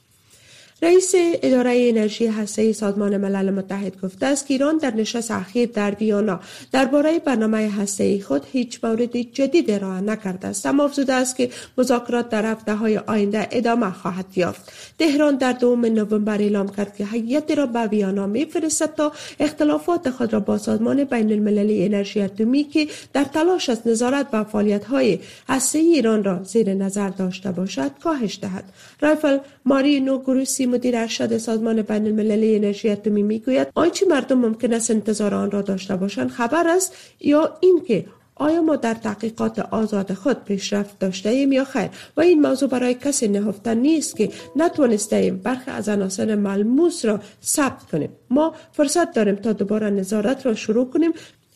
رئیس 0.84 1.12
اداره 1.16 1.90
انرژی 1.90 2.28
هسته‌ای 2.28 2.74
سازمان 2.74 3.18
ملل 3.18 3.50
متحد 3.50 4.02
گفته 4.02 4.26
است 4.26 4.48
که 4.48 4.54
ایران 4.54 4.78
در 4.78 4.96
نشست 4.96 5.32
اخیر 5.32 5.70
در 5.74 5.96
ویانا 6.00 6.40
درباره 6.72 7.20
برنامه 7.20 7.70
هسته‌ای 7.70 8.22
خود 8.22 8.46
هیچ 8.52 8.80
مورد 8.84 9.18
جدید 9.18 9.72
ارائه 9.72 10.02
نکرده 10.02 10.48
است. 10.48 10.66
اما 10.66 10.84
افزوده 10.84 11.14
است 11.14 11.36
که 11.36 11.50
مذاکرات 11.78 12.30
در 12.30 12.52
هفته 12.52 12.76
های 12.76 12.98
آینده 12.98 13.48
ادامه 13.52 13.92
خواهد 13.92 14.26
یافت. 14.36 14.72
تهران 15.00 15.36
در 15.36 15.52
دوم 15.52 15.86
نوامبر 15.86 16.42
اعلام 16.42 16.70
کرد 16.70 16.96
که 16.96 17.06
هیئت 17.06 17.52
را 17.52 17.66
به 17.66 17.80
ویانا 17.80 18.28
میفرستد 18.28 18.94
تا 18.96 19.12
اختلافات 19.40 20.10
خود 20.10 20.34
را 20.34 20.40
با 20.40 20.58
سازمان 20.58 21.04
بین 21.04 21.32
المللی 21.32 21.86
انرژی 21.86 22.22
اتمی 22.22 22.64
که 22.64 22.88
در 23.14 23.24
تلاش 23.24 23.70
از 23.70 23.82
نظارت 23.86 24.28
و 24.34 24.44
فعالیت 24.44 24.86
های 24.86 25.20
هسته‌ای 25.50 25.94
ایران 25.94 26.24
را 26.24 26.44
زیر 26.44 26.74
نظر 26.74 27.10
داشته 27.10 27.52
باشد 27.52 27.92
کاهش 28.04 28.40
دهد. 28.42 28.64
رایفل 29.02 29.38
مارینو 29.66 30.20
گروسی 30.20 30.71
مدیر 30.72 30.98
ارشد 30.98 31.38
سازمان 31.38 31.82
بین 31.82 32.06
المللی 32.08 32.56
انرژی 32.56 32.90
اتمی 32.90 33.24
می‌گوید 33.24 33.68
آنچه 33.76 34.06
مردم 34.06 34.38
ممکن 34.38 34.74
است 34.74 34.92
انتظار 34.92 35.34
آن 35.34 35.52
را 35.52 35.62
داشته 35.62 35.96
باشند 35.96 36.30
خبر 36.30 36.68
است 36.68 36.96
یا 37.20 37.58
اینکه 37.60 38.06
آیا 38.36 38.62
ما 38.62 38.76
در 38.76 38.94
تحقیقات 38.94 39.60
آزاد 39.60 40.14
خود 40.14 40.44
پیشرفت 40.44 41.00
داشته 41.00 41.30
ایم 41.30 41.52
یا 41.52 41.64
خیر؟ 41.64 41.90
و 42.18 42.22
این 42.22 42.42
موضوع 42.42 42.70
برای 42.70 42.94
کسی 42.94 43.28
نهفته 43.28 43.74
نیست 43.74 44.16
که 44.18 44.30
نتوانسته 44.56 45.16
ایم 45.16 45.38
برخی 45.38 45.72
از 45.72 45.90
عناصر 45.90 46.36
ملموس 46.36 47.06
را 47.06 47.20
ثبت 47.44 47.84
کنیم. 47.92 48.10
ما 48.30 48.56
فرصت 48.72 49.14
داریم 49.14 49.36
تا 49.36 49.54
دوباره 49.54 49.90
نظارت 49.90 50.46
را 50.46 50.56
شروع 50.56 50.90
کنیم 50.90 51.12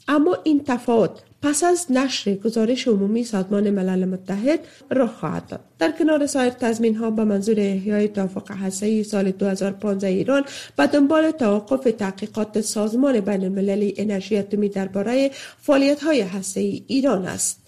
اما 0.08 0.38
این 0.44 0.64
تفاوت 0.64 1.12
پس 1.46 1.64
از 1.64 1.86
نشر 1.90 2.36
گزارش 2.36 2.88
عمومی 2.88 3.24
سازمان 3.24 3.70
ملل 3.70 4.06
متحد 4.06 4.60
رخ 4.92 5.12
خواهد 5.12 5.48
داد. 5.48 5.60
در 5.80 5.92
کنار 5.92 6.26
سایر 6.26 6.50
تضمین 6.50 6.96
ها 6.96 7.12
به 7.12 7.24
منظور 7.24 7.60
احیای 7.60 8.08
توافق 8.08 8.52
هسته‌ای 8.52 9.04
سال 9.04 9.32
2015 9.32 10.08
ایران 10.08 10.44
به 10.78 10.88
دنبال 10.88 11.32
توقف 11.32 11.84
تحقیقات 11.98 12.62
سازمان 12.62 13.20
بین 13.20 13.44
المللی 13.44 13.94
انرژی 13.98 14.38
اتمی 14.38 14.70
درباره 14.70 15.32
فعالیت 15.62 16.04
های 16.04 16.22
هسته‌ای 16.22 16.84
ایران 16.88 17.26
است. 17.26 17.66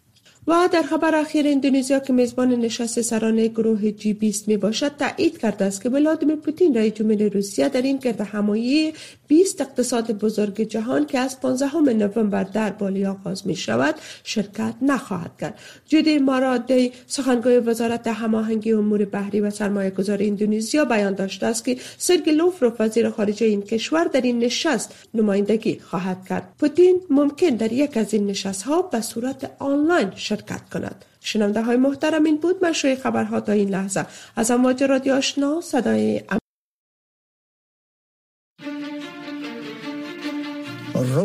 و 0.48 0.70
در 0.72 0.82
خبر 0.82 1.16
اخیر 1.16 1.48
اندونزیا 1.48 2.00
که 2.00 2.14
میزبان 2.14 2.50
نشست 2.50 3.02
سرانه 3.02 3.48
گروه 3.48 3.92
جی 3.92 4.14
20 4.14 4.48
می 4.48 4.58
باشد 4.58 4.92
تایید 4.98 5.38
کرده 5.38 5.66
است 5.66 5.82
که 5.82 5.90
ولادیمیر 5.90 6.36
پوتین 6.36 6.78
رئیس 6.78 6.94
جمهور 6.94 7.24
روسیه 7.24 7.70
در 7.70 7.82
این 7.82 7.98
گرد 7.98 8.22
همایی 8.22 8.94
20 9.28 9.62
اقتصاد 9.62 10.12
بزرگ 10.12 10.62
جهان 10.62 11.06
که 11.06 11.20
از 11.20 11.40
15 11.42 11.78
نوامبر 11.78 12.44
در 12.44 12.70
بالی 12.70 13.06
آغاز 13.06 13.48
می 13.48 13.56
شود 13.56 13.96
شرکت 14.24 14.74
نخواهد 14.82 15.32
کرد. 15.40 15.60
جودی 15.88 16.18
مارادی 16.18 16.92
سخنگوی 17.08 17.58
وزارت 17.58 18.08
هماهنگی 18.08 18.74
امور 18.74 19.06
بحری 19.06 19.40
و 19.40 19.50
سرمایه 19.50 19.90
گذار 19.90 20.18
اندونزیا 20.22 20.86
بیان 20.86 21.14
داشته 21.14 21.46
است 21.46 21.66
که 21.66 21.78
سرگی 21.98 22.32
لوفروف 22.32 22.82
وزیر 22.82 23.10
خارجه 23.10 23.46
این 23.46 23.62
کشور 23.62 24.04
در 24.04 24.22
این 24.22 24.40
نشست 24.40 24.96
نمایندگی 25.14 25.80
خواهد 25.80 26.26
کرد. 26.30 26.54
پوتین 26.60 27.02
ممکن 27.10 27.50
در 27.50 27.74
یک 27.74 27.98
از 27.98 28.14
این 28.14 28.28
نشست 28.28 28.64
ها 28.64 28.82
به 28.82 29.02
صورت 29.02 29.52
آنلاین 29.60 30.12
شرکت 30.16 30.70
کند. 30.70 31.06
شنونده 31.20 31.62
های 31.62 31.78
محترم 31.78 32.24
این 32.24 32.38
بود 32.38 32.66
مشروع 32.66 32.96
خبرها 32.96 33.40
تا 33.40 33.52
این 33.52 33.70
لحظه. 33.70 34.06
از 34.36 34.52
امواج 34.52 34.84
رادیو 34.84 35.14
آشنا 35.14 35.62
صدای 35.62 36.22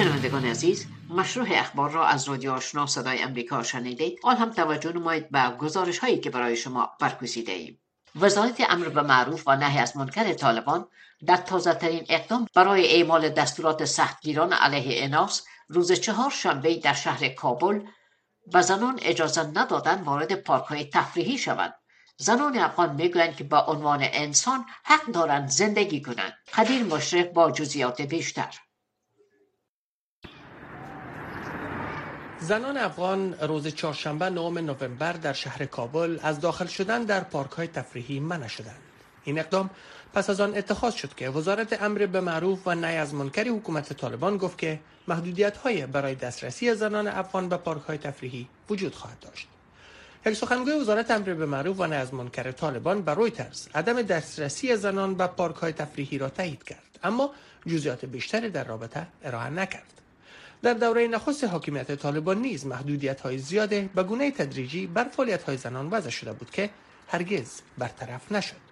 شنوندگان 0.00 0.44
عزیز 0.44 0.86
مشروع 1.10 1.46
اخبار 1.50 1.90
را 1.90 2.06
از 2.06 2.28
رادیو 2.28 2.52
آشنا 2.52 2.86
صدای 2.86 3.22
امریکا 3.22 3.62
شنیدید. 3.62 4.20
آن 4.22 4.36
هم 4.36 4.50
توجه 4.50 4.92
نمایید 4.92 5.30
به 5.30 5.50
گزارش 5.58 5.98
هایی 5.98 6.18
که 6.18 6.30
برای 6.30 6.56
شما 6.56 6.90
برگزیده 7.00 7.52
ایم. 7.52 7.80
وزارت 8.20 8.66
امر 8.68 8.88
به 8.88 9.02
معروف 9.02 9.42
و 9.46 9.56
نهی 9.56 9.78
از 9.78 9.96
منکر 9.96 10.32
طالبان 10.32 10.86
در 11.26 11.36
تازه 11.36 11.74
ترین 11.74 12.06
اقدام 12.08 12.46
برای 12.54 12.96
اعمال 12.96 13.28
دستورات 13.28 13.84
سختگیران 13.84 14.52
علیه 14.52 15.04
اناس 15.04 15.46
روز 15.68 15.92
چهار 15.92 16.30
شنبه 16.30 16.76
در 16.76 16.94
شهر 16.94 17.28
کابل 17.28 17.80
و 18.54 18.62
زنان 18.62 18.98
اجازه 19.02 19.42
ندادن 19.42 20.02
وارد 20.02 20.34
پارک 20.34 20.64
های 20.64 20.84
تفریحی 20.84 21.38
شوند. 21.38 21.74
زنان 22.16 22.58
افغان 22.58 22.94
می‌گویند 22.94 23.36
که 23.36 23.44
با 23.44 23.60
عنوان 23.60 24.00
انسان 24.02 24.64
حق 24.84 25.06
دارند 25.06 25.48
زندگی 25.48 26.02
کنند. 26.02 26.34
قدیر 26.54 26.84
مشرف 26.84 27.26
با 27.26 27.50
جزیات 27.50 28.00
بیشتر. 28.00 28.54
زنان 32.42 32.76
افغان 32.76 33.34
روز 33.40 33.66
چهارشنبه 33.68 34.30
نهم 34.30 34.58
نوامبر 34.58 35.12
در 35.12 35.32
شهر 35.32 35.64
کابل 35.64 36.18
از 36.22 36.40
داخل 36.40 36.66
شدن 36.66 37.04
در 37.04 37.20
پارک 37.20 37.50
های 37.50 37.66
تفریحی 37.66 38.20
منع 38.20 38.48
شدند. 38.48 38.80
این 39.24 39.38
اقدام 39.38 39.70
پس 40.14 40.30
از 40.30 40.40
آن 40.40 40.56
اتخاذ 40.56 40.94
شد 40.94 41.14
که 41.14 41.30
وزارت 41.30 41.82
امر 41.82 42.06
به 42.06 42.20
معروف 42.20 42.66
و 42.66 42.74
نهی 42.74 42.96
از 42.96 43.14
منکر 43.14 43.48
حکومت 43.48 43.92
طالبان 43.92 44.36
گفت 44.36 44.58
که 44.58 44.80
محدودیت 45.08 45.56
های 45.56 45.86
برای 45.86 46.14
دسترسی 46.14 46.74
زنان 46.74 47.08
افغان 47.08 47.48
به 47.48 47.56
پارک 47.56 47.82
های 47.82 47.98
تفریحی 47.98 48.48
وجود 48.70 48.94
خواهد 48.94 49.18
داشت. 49.20 49.48
یک 50.26 50.34
سخنگوی 50.34 50.72
وزارت 50.72 51.10
امر 51.10 51.34
به 51.34 51.46
معروف 51.46 51.80
و 51.80 51.86
نهی 51.86 51.98
از 51.98 52.14
منکر 52.14 52.52
طالبان 52.52 53.02
به 53.02 53.14
رویترز 53.14 53.68
عدم 53.74 54.02
دسترسی 54.02 54.76
زنان 54.76 55.14
به 55.14 55.26
پارک 55.26 55.56
های 55.56 55.72
تفریحی 55.72 56.18
را 56.18 56.28
تایید 56.28 56.64
کرد 56.64 56.98
اما 57.02 57.30
جزئیات 57.66 58.04
بیشتری 58.04 58.50
در 58.50 58.64
رابطه 58.64 59.06
ارائه 59.24 59.50
نکرد. 59.50 59.99
در 60.62 60.74
دوره 60.74 61.06
نخست 61.06 61.44
حاکمیت 61.44 61.94
طالبان 61.94 62.38
نیز 62.38 62.66
محدودیت 62.66 63.20
های 63.20 63.38
زیاده 63.38 63.90
به 63.94 64.02
گونه 64.02 64.30
تدریجی 64.30 64.86
بر 64.86 65.04
فعالیت 65.04 65.42
های 65.42 65.56
زنان 65.56 65.90
وضع 65.90 66.10
شده 66.10 66.32
بود 66.32 66.50
که 66.50 66.70
هرگز 67.08 67.60
برطرف 67.78 68.32
نشد. 68.32 68.70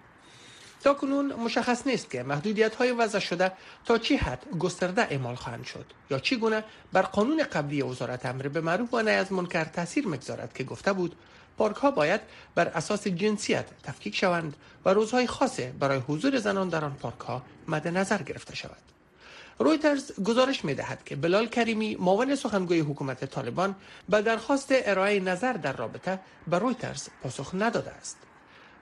تا 0.83 0.93
کنون 0.93 1.33
مشخص 1.33 1.87
نیست 1.87 2.09
که 2.09 2.23
محدودیت 2.23 2.75
های 2.75 2.91
وضع 2.91 3.19
شده 3.19 3.51
تا 3.85 3.97
چی 3.97 4.15
حد 4.15 4.45
گسترده 4.59 5.01
اعمال 5.01 5.35
خواهند 5.35 5.65
شد 5.65 5.85
یا 6.09 6.19
چی 6.19 6.35
گونه 6.35 6.63
بر 6.93 7.01
قانون 7.01 7.43
قبلی 7.43 7.81
وزارت 7.81 8.25
امر 8.25 8.47
به 8.47 8.61
معروف 8.61 8.93
و 8.93 9.01
نهی 9.01 9.15
از 9.15 9.33
منکر 9.33 9.63
تاثیر 9.63 10.07
می‌گذارد 10.07 10.53
که 10.53 10.63
گفته 10.63 10.93
بود 10.93 11.15
پارک 11.57 11.75
ها 11.75 11.91
باید 11.91 12.21
بر 12.55 12.67
اساس 12.67 13.07
جنسیت 13.07 13.65
تفکیک 13.83 14.15
شوند 14.15 14.55
و 14.85 14.89
روزهای 14.89 15.27
خاصه 15.27 15.73
برای 15.79 15.99
حضور 16.07 16.39
زنان 16.39 16.69
در 16.69 16.85
آن 16.85 16.93
پارک 16.93 17.19
ها 17.19 17.41
مد 17.67 17.87
نظر 17.87 18.21
گرفته 18.21 18.55
شود. 18.55 18.98
رویترز 19.59 20.23
گزارش 20.23 20.65
می 20.65 20.73
دهد 20.73 21.03
که 21.03 21.15
بلال 21.15 21.47
کریمی 21.47 21.95
معاون 21.95 22.35
سخنگوی 22.35 22.79
حکومت 22.79 23.25
طالبان 23.25 23.75
به 24.09 24.21
درخواست 24.21 24.67
ارائه 24.71 25.19
نظر 25.19 25.53
در 25.53 25.73
رابطه 25.73 26.19
به 26.47 26.59
رویترز 26.59 27.09
پاسخ 27.23 27.55
نداده 27.55 27.91
است. 27.91 28.17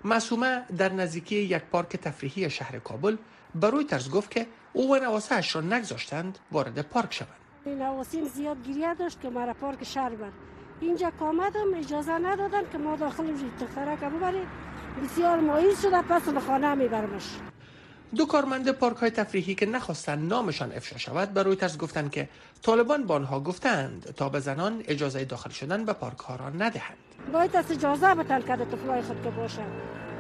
مسومه 0.03 0.63
در 0.77 0.93
نزدیکی 0.93 1.35
یک 1.35 1.63
پارک 1.63 1.95
تفریحی 1.95 2.49
شهر 2.49 2.79
کابل 2.79 3.17
به 3.55 3.69
رویترز 3.69 4.09
گفت 4.09 4.31
که 4.31 4.47
او 4.73 4.95
و 4.95 4.99
نواسه 4.99 5.51
را 5.51 5.61
نگذاشتند 5.61 6.39
وارد 6.51 6.81
پارک 6.81 7.13
شوند. 7.13 7.79
نواسیم 7.81 8.27
زیاد 8.27 8.57
گریه 8.67 8.93
داشت 8.93 9.21
که 9.21 9.29
مرا 9.29 9.53
پارک 9.53 9.83
شهر 9.83 10.15
بر. 10.15 10.31
اینجا 10.81 11.11
کامدم 11.19 11.73
اجازه 11.75 12.11
ندادن 12.11 12.61
که 12.71 12.77
ما 12.77 12.95
داخل 12.95 13.23
تخرک 13.59 13.99
ببریم. 13.99 14.47
بسیار 15.03 15.39
مایز 15.39 15.81
شده 15.81 16.01
پس 16.01 16.29
به 16.29 16.39
خانه 16.39 16.75
میبرمش. 16.75 17.23
دو 18.15 18.25
کارمند 18.25 18.71
پارک 18.71 18.97
های 18.97 19.09
تفریحی 19.09 19.55
که 19.55 19.65
نخواستند 19.65 20.29
نامشان 20.29 20.71
افشا 20.71 20.97
شود 20.97 21.33
به 21.33 21.43
رویترز 21.43 21.77
گفتند 21.77 22.11
که 22.11 22.29
طالبان 22.61 23.03
با 23.03 23.15
آنها 23.15 23.39
گفتند 23.39 24.13
تا 24.17 24.29
به 24.29 24.39
زنان 24.39 24.83
اجازه 24.87 25.25
داخل 25.25 25.49
شدن 25.49 25.85
به 25.85 25.93
پارک 25.93 26.19
ها 26.19 26.35
را 26.35 26.49
ندهند. 26.49 26.97
باید 27.33 27.55
از 27.55 27.71
اجازه 27.71 28.15
بتن 28.15 28.41
کرده 28.41 28.65
طفلای 28.65 29.01
خود 29.01 29.23
که 29.23 29.29
باشن 29.29 29.67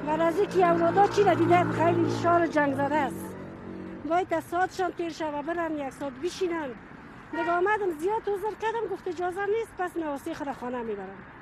و 0.07 0.09
از 0.09 0.39
اینکه 0.39 0.67
اولادا 0.67 1.07
چی 1.07 1.23
ندیده 1.23 1.71
خیلی 1.71 2.21
شار 2.23 2.47
جنگ 2.47 2.75
زده 2.75 2.95
است. 2.95 3.25
باید 4.09 4.33
از 4.33 4.43
ساعتشان 4.43 4.91
تیر 4.91 5.13
و 5.21 5.41
برن 5.41 5.77
یک 5.77 5.93
ساعت 5.99 6.13
بشینن 6.23 6.69
آمدم 7.49 7.99
زیاد 7.99 8.23
توزر 8.25 8.55
کردم 8.61 8.87
گفت 8.91 9.07
اجازه 9.07 9.45
نیست 9.45 9.71
پس 9.77 9.97
نواسی 9.97 10.33
خود 10.33 10.51
خانه 10.51 10.83
می‌برم. 10.83 11.36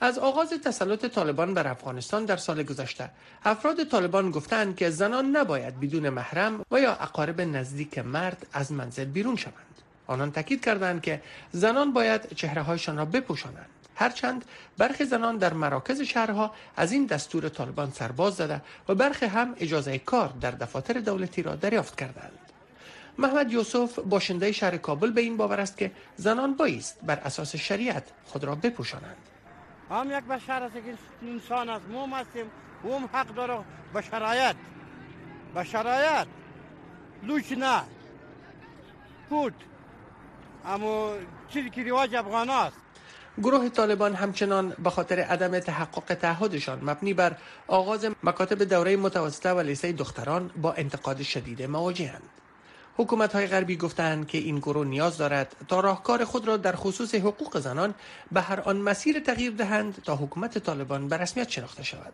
از 0.00 0.18
آغاز 0.18 0.50
تسلط 0.50 1.06
طالبان 1.06 1.54
بر 1.54 1.68
افغانستان 1.68 2.24
در 2.24 2.36
سال 2.36 2.62
گذشته. 2.62 3.10
افراد 3.44 3.84
طالبان 3.84 4.30
گفتند 4.30 4.76
که 4.76 4.90
زنان 4.90 5.36
نباید 5.36 5.80
بدون 5.80 6.08
محرم 6.08 6.64
و 6.70 6.80
یا 6.80 6.92
اقارب 6.94 7.40
نزدیک 7.40 7.98
مرد 7.98 8.46
از 8.52 8.72
منزل 8.72 9.04
بیرون 9.04 9.36
شوند. 9.36 9.54
آنان 10.06 10.32
تاکید 10.32 10.64
کردند 10.64 11.02
که 11.02 11.22
زنان 11.52 11.92
باید 11.92 12.34
چهره 12.34 12.62
هایشان 12.62 12.96
را 12.96 13.04
بپوشانند. 13.04 13.66
هرچند 13.94 14.44
برخی 14.78 15.04
زنان 15.04 15.36
در 15.36 15.52
مراکز 15.52 16.00
شهرها 16.00 16.54
از 16.76 16.92
این 16.92 17.06
دستور 17.06 17.48
طالبان 17.48 17.90
سرباز 17.90 18.34
زده 18.34 18.60
و 18.88 18.94
برخی 18.94 19.26
هم 19.26 19.54
اجازه 19.60 19.98
کار 19.98 20.32
در 20.40 20.50
دفاتر 20.50 21.00
دولتی 21.00 21.42
را 21.42 21.54
دریافت 21.54 21.98
کردند. 21.98 22.38
محمد 23.18 23.52
یوسف 23.52 23.98
باشنده 23.98 24.52
شهر 24.52 24.76
کابل 24.76 25.10
به 25.10 25.20
این 25.20 25.36
باور 25.36 25.60
است 25.60 25.76
که 25.76 25.90
زنان 26.16 26.54
بایست 26.54 26.98
بر 27.02 27.16
اساس 27.16 27.56
شریعت 27.56 28.04
خود 28.24 28.44
را 28.44 28.54
بپوشانند. 28.54 29.16
هم 29.90 30.10
یک 30.10 30.24
بشر 30.24 30.62
است 30.62 30.74
که 30.74 30.98
انسان 31.22 31.68
است. 31.68 31.84
موم 31.88 32.12
هستیم. 32.14 32.50
هم 32.84 33.08
حق 33.12 33.34
داره 33.34 33.64
به 33.94 34.02
شرایط. 34.02 34.56
به 35.54 35.64
شرایط. 35.64 36.28
لوچ 37.22 37.52
نه. 37.52 37.82
پود 39.28 39.54
اما 40.64 41.12
چیزی 41.48 41.70
که 41.70 41.82
رواج 41.82 42.14
افغان 42.14 42.50
است. 42.50 42.76
گروه 43.42 43.68
طالبان 43.68 44.14
همچنان 44.14 44.70
به 44.78 44.90
خاطر 44.90 45.20
عدم 45.20 45.58
تحقق 45.58 46.14
تعهدشان 46.14 46.78
مبنی 46.82 47.14
بر 47.14 47.36
آغاز 47.66 48.10
مکاتب 48.22 48.64
دوره 48.64 48.96
متوسطه 48.96 49.50
و 49.50 49.60
لیسه 49.60 49.92
دختران 49.92 50.50
با 50.56 50.72
انتقاد 50.72 51.22
شدید 51.22 51.62
مواجهند. 51.62 52.37
حکومت 52.98 53.32
های 53.34 53.46
غربی 53.46 53.76
گفتند 53.76 54.26
که 54.26 54.38
این 54.38 54.58
گروه 54.58 54.86
نیاز 54.86 55.16
دارد 55.16 55.56
تا 55.68 55.80
راهکار 55.80 56.24
خود 56.24 56.48
را 56.48 56.56
در 56.56 56.76
خصوص 56.76 57.14
حقوق 57.14 57.58
زنان 57.58 57.94
به 58.32 58.40
هر 58.40 58.60
آن 58.60 58.76
مسیر 58.76 59.20
تغییر 59.20 59.52
دهند 59.52 60.02
تا 60.04 60.16
حکومت 60.16 60.58
طالبان 60.58 61.08
به 61.08 61.16
رسمیت 61.16 61.48
شناخته 61.48 61.82
شود. 61.82 62.12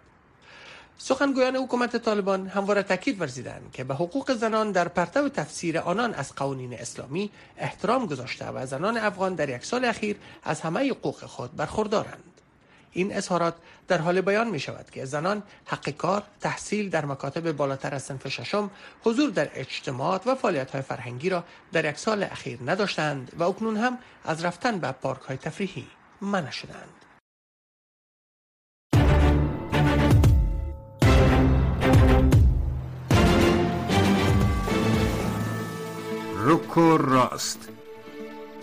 سخنگویان 0.99 1.57
حکومت 1.57 1.97
طالبان 1.97 2.47
همواره 2.47 2.83
تاکید 2.83 3.21
ورزیدند 3.21 3.71
که 3.73 3.85
به 3.85 3.95
حقوق 3.95 4.33
زنان 4.33 4.73
در 4.73 4.89
پرتو 4.89 5.29
تفسیر 5.29 5.79
آنان 5.79 6.15
از 6.15 6.35
قوانین 6.35 6.75
اسلامی 6.75 7.31
احترام 7.59 8.07
گذاشته 8.07 8.47
و 8.49 8.67
زنان 8.67 8.97
افغان 8.97 9.35
در 9.35 9.49
یک 9.49 9.65
سال 9.65 9.85
اخیر 9.85 10.17
از 10.45 10.61
همه 10.61 10.91
حقوق 10.91 11.25
خود 11.25 11.57
برخوردارند. 11.57 12.34
این 12.95 13.17
اظهارات 13.17 13.55
در 13.89 13.99
حال 13.99 14.21
بیان 14.21 14.49
می 14.49 14.61
شود 14.61 14.91
که 14.91 15.05
زنان 15.05 15.43
حق 15.65 15.91
کار، 15.91 16.23
تحصیل 16.41 16.91
در 16.91 17.05
مکاتب 17.05 17.53
بالاتر 17.53 17.95
از 17.95 18.03
صنف 18.03 18.29
ششم، 18.29 18.71
حضور 19.03 19.31
در 19.31 19.51
اجتماعات 19.55 20.27
و 20.27 20.35
فعالیت 20.35 20.71
های 20.71 20.83
فرهنگی 20.83 21.31
را 21.31 21.45
در 21.73 21.85
یک 21.85 21.99
سال 21.99 22.23
اخیر 22.23 22.59
نداشتند 22.67 23.33
و 23.39 23.43
اکنون 23.43 23.77
هم 23.77 23.99
از 24.25 24.45
رفتن 24.45 24.79
به 24.79 24.93
پارک 24.93 25.21
های 25.21 25.37
تفریحی 25.37 25.87
منع 26.21 26.51
شدند. 26.51 26.89
رک 36.47 36.79
راست 36.99 37.69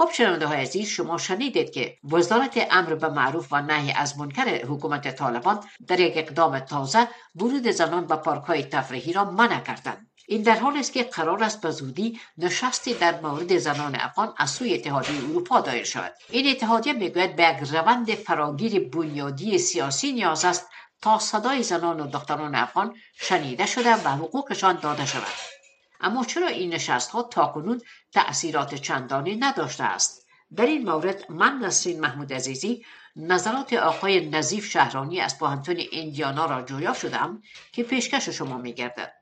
خب 0.00 0.10
شنونده 0.12 0.46
های 0.46 0.60
عزیز 0.60 0.88
شما 0.88 1.18
شنیدید 1.18 1.70
که 1.70 1.98
وزارت 2.04 2.66
امر 2.70 2.94
به 2.94 3.08
معروف 3.08 3.48
و 3.50 3.62
نهی 3.62 3.92
از 3.92 4.18
منکر 4.18 4.66
حکومت 4.66 5.16
طالبان 5.16 5.60
در 5.86 6.00
یک 6.00 6.12
اقدام 6.16 6.58
تازه 6.58 7.08
ورود 7.36 7.70
زنان 7.70 8.06
به 8.06 8.16
پارک 8.16 8.44
های 8.44 8.62
تفریحی 8.62 9.12
را 9.12 9.30
منع 9.30 9.60
کردند. 9.60 10.10
این 10.28 10.42
در 10.42 10.58
حال 10.58 10.76
است 10.76 10.92
که 10.92 11.02
قرار 11.02 11.44
است 11.44 11.60
به 11.60 11.70
زودی 11.70 12.20
نشستی 12.38 12.94
در 12.94 13.20
مورد 13.20 13.58
زنان 13.58 13.96
افغان 14.00 14.34
از 14.36 14.50
سوی 14.50 14.74
اتحادیه 14.74 15.24
اروپا 15.24 15.60
دایر 15.60 15.84
شود. 15.84 16.14
این 16.30 16.50
اتحادیه 16.50 16.92
می‌گوید 16.92 17.36
به 17.36 17.42
یک 17.42 17.68
روند 17.70 18.14
فراگیر 18.14 18.88
بنیادی 18.88 19.58
سیاسی 19.58 20.12
نیاز 20.12 20.44
است 20.44 20.66
تا 21.02 21.18
صدای 21.18 21.62
زنان 21.62 22.00
و 22.00 22.06
دختران 22.06 22.54
افغان 22.54 22.94
شنیده 23.14 23.66
شده 23.66 23.94
و 23.94 24.08
حقوقشان 24.08 24.78
داده 24.82 25.06
شود. 25.06 25.59
اما 26.00 26.24
چرا 26.24 26.46
این 26.46 26.74
نشست 26.74 27.10
ها 27.10 27.22
تاکنون 27.22 27.80
تأثیرات 28.12 28.74
چندانی 28.74 29.36
نداشته 29.36 29.84
است؟ 29.84 30.26
در 30.56 30.66
این 30.66 30.90
مورد 30.90 31.32
من 31.32 31.58
نسرین 31.58 32.00
محمود 32.00 32.32
عزیزی 32.32 32.84
نظرات 33.16 33.72
آقای 33.72 34.30
نظیف 34.30 34.70
شهرانی 34.70 35.20
از 35.20 35.38
پوهنتون 35.38 35.76
ایندیانا 35.76 36.46
را 36.46 36.62
جویا 36.62 36.94
شدم 36.94 37.42
که 37.72 37.82
پیشکش 37.82 38.28
شما 38.28 38.58
میگردد. 38.58 39.19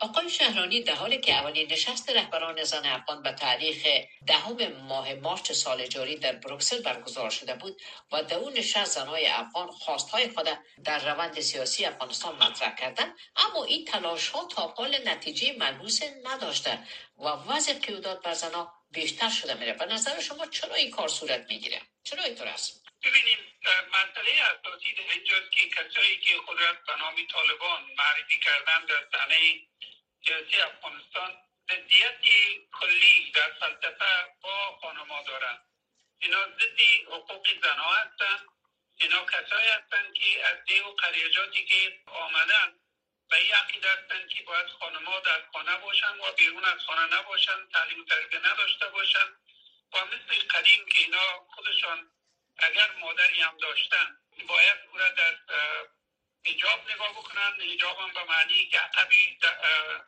آقای 0.00 0.30
شهرانی 0.30 0.80
در 0.82 0.94
حالی 0.94 1.20
که 1.20 1.34
اولین 1.34 1.72
نشست 1.72 2.10
رهبران 2.10 2.64
زن 2.64 2.86
افغان 2.86 3.22
به 3.22 3.32
تاریخ 3.32 3.86
دهم 4.26 4.72
ماه 4.72 5.14
مارچ 5.14 5.52
سال 5.52 5.86
جاری 5.86 6.16
در 6.16 6.32
بروکسل 6.32 6.82
برگزار 6.82 7.30
شده 7.30 7.54
بود 7.54 7.82
و 8.12 8.22
در 8.22 8.36
اون 8.36 8.52
نشست 8.52 8.94
زنهای 8.94 9.26
افغان 9.26 9.70
خواستهای 9.70 10.28
خود 10.28 10.48
در 10.84 11.12
روند 11.12 11.40
سیاسی 11.40 11.84
افغانستان 11.84 12.34
مطرح 12.36 12.74
کردند 12.74 13.14
اما 13.36 13.64
این 13.64 13.84
تلاش 13.84 14.28
ها 14.28 14.44
تا 14.44 14.62
حال 14.62 15.08
نتیجه 15.08 15.52
ملموس 15.52 16.00
نداشته 16.24 16.78
و 17.18 17.24
وضع 17.24 17.72
قیودات 17.72 18.22
بر 18.22 18.34
زنها 18.34 18.72
بیشتر 18.90 19.28
شده 19.28 19.54
میره 19.54 19.72
به 19.72 19.86
نظر 19.86 20.20
شما 20.20 20.46
چرا 20.46 20.74
این 20.74 20.90
کار 20.90 21.08
صورت 21.08 21.46
می‌گیره؟ 21.48 21.80
چرا 22.04 22.24
اینطور 22.24 22.46
است؟ 22.46 22.84
ببینیم 23.04 23.38
مسئله 23.88 24.30
اساسی 24.42 24.92
در 24.92 25.12
اینجاست 25.12 25.52
که 25.52 25.68
کسایی 25.68 26.16
که 26.20 26.32
قدرت 26.48 26.86
به 26.86 26.96
نام 27.00 27.14
طالبان 27.32 27.82
معرفی 27.98 28.40
کردن 28.40 28.86
در 28.86 29.08
صحنه 29.12 29.36
سیاسی 30.26 30.60
افغانستان 30.60 31.36
ضدیت 31.70 32.20
کلی 32.72 33.32
در 33.34 33.52
فلسفه 33.60 34.34
با 34.40 34.78
خانما 34.82 35.22
دارند 35.22 35.66
اینا 36.18 36.44
ضدی 36.44 37.04
حقوق 37.06 37.46
زنها 37.62 37.94
هستند 37.94 38.48
اینا 39.00 39.24
کسایی 39.24 39.68
هستند 39.68 40.14
که 40.14 40.46
از 40.46 40.64
دیو 40.64 40.84
قریجاتی 40.84 41.64
که 41.64 42.00
آمدن 42.06 42.74
و 43.30 43.34
این 43.34 43.54
عقیده 43.54 43.88
هستند 43.92 44.28
که 44.28 44.42
باید 44.42 44.68
خانما 44.68 45.20
در 45.20 45.42
خانه 45.52 45.76
باشند 45.76 46.20
و 46.20 46.32
بیرون 46.32 46.64
از 46.64 46.80
خانه 46.86 47.16
نباشند 47.16 47.70
تعلیم 47.72 48.00
و 48.00 48.38
نداشته 48.38 48.88
باشند 48.88 49.40
و 49.92 50.04
مثل 50.04 50.48
قدیم 50.50 50.86
که 50.86 50.98
اینا 50.98 51.46
خودشان 51.54 52.10
اگر 52.58 52.90
مادری 53.00 53.40
هم 53.40 53.56
داشتن 53.56 54.16
باید 54.48 54.78
او 54.92 54.98
را 54.98 55.08
در 55.08 55.36
هجاب 56.46 56.90
نگاه 56.90 57.12
بکنن 57.12 57.60
هجاب 57.60 57.98
هم 57.98 58.12
به 58.14 58.24
معنی 58.24 58.66
که 58.66 58.78
عقبی 58.78 59.38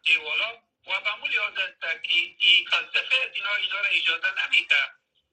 دیوالا 0.06 0.52
و 0.86 1.00
به 1.00 1.14
مول 1.16 1.38
است 1.38 2.02
که 2.02 2.14
این 2.38 2.66
فلسفه 2.70 3.32
اینا 3.34 3.54
اینا 3.54 3.78
اجازه 3.80 4.44
نمیده 4.44 4.76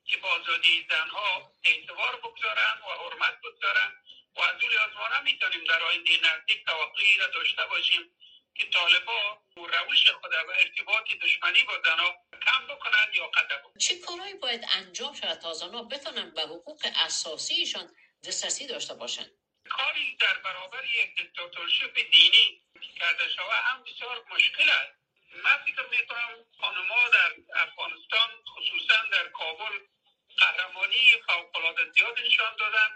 که 0.06 0.18
با 0.18 0.30
آزادی 0.30 0.88
زنها 0.90 1.52
اعتبار 1.64 2.16
بگذارن 2.18 2.82
و 2.82 2.92
حرمت 3.04 3.40
بگذارن 3.44 3.92
و 4.36 4.42
از 4.42 4.64
اون 4.64 4.74
لحاظ 4.74 4.94
ما 4.94 5.20
نمی‌تونیم 5.20 5.64
در 5.64 5.84
آینده 5.84 6.12
نزدیک 6.18 6.66
توقعی 6.66 7.18
را 7.20 7.28
داشته 7.28 7.66
باشیم 7.66 8.16
که 8.56 8.66
طالبا 8.70 9.42
روش 9.56 10.12
خود 10.12 10.34
و 10.34 10.52
ارتباط 10.60 11.06
دشمنی 11.22 11.64
با 11.64 11.82
زنها 11.86 12.16
کم 12.46 12.68
بکنن 12.68 13.08
یا 13.14 13.28
قطع 13.28 13.58
بکنن. 13.58 13.80
چه 13.80 13.96
کارهایی 14.00 14.34
باید 14.34 14.66
انجام 14.74 15.14
شود 15.16 15.40
تا 15.40 15.54
زنها 15.54 15.84
بتونن 15.84 16.32
به 16.34 16.42
حقوق 16.42 16.82
اساسیشان 16.96 17.96
دسترسی 18.28 18.68
داشته 18.68 18.94
باشند 18.94 19.32
کاری 19.70 20.16
در 20.16 20.38
برابر 20.38 20.86
یک 20.86 21.16
دیکتاتورشیپ 21.16 21.96
دینی 22.12 22.62
کرده 23.00 23.30
شود. 23.30 23.52
هم 23.52 23.84
بسیار 23.84 24.26
مشکل 24.32 24.70
است. 24.70 24.94
من 25.44 25.58
فکر 25.66 25.88
می‌کنم 25.90 26.46
خانما 26.62 27.10
در 27.10 27.34
افغانستان 27.56 28.30
خصوصا 28.56 29.06
در 29.12 29.28
کابل 29.28 29.80
قهرمانی 30.38 31.12
فوقالعاده 31.28 31.92
زیاد 31.92 32.20
نشان 32.20 32.56
دادن. 32.56 32.88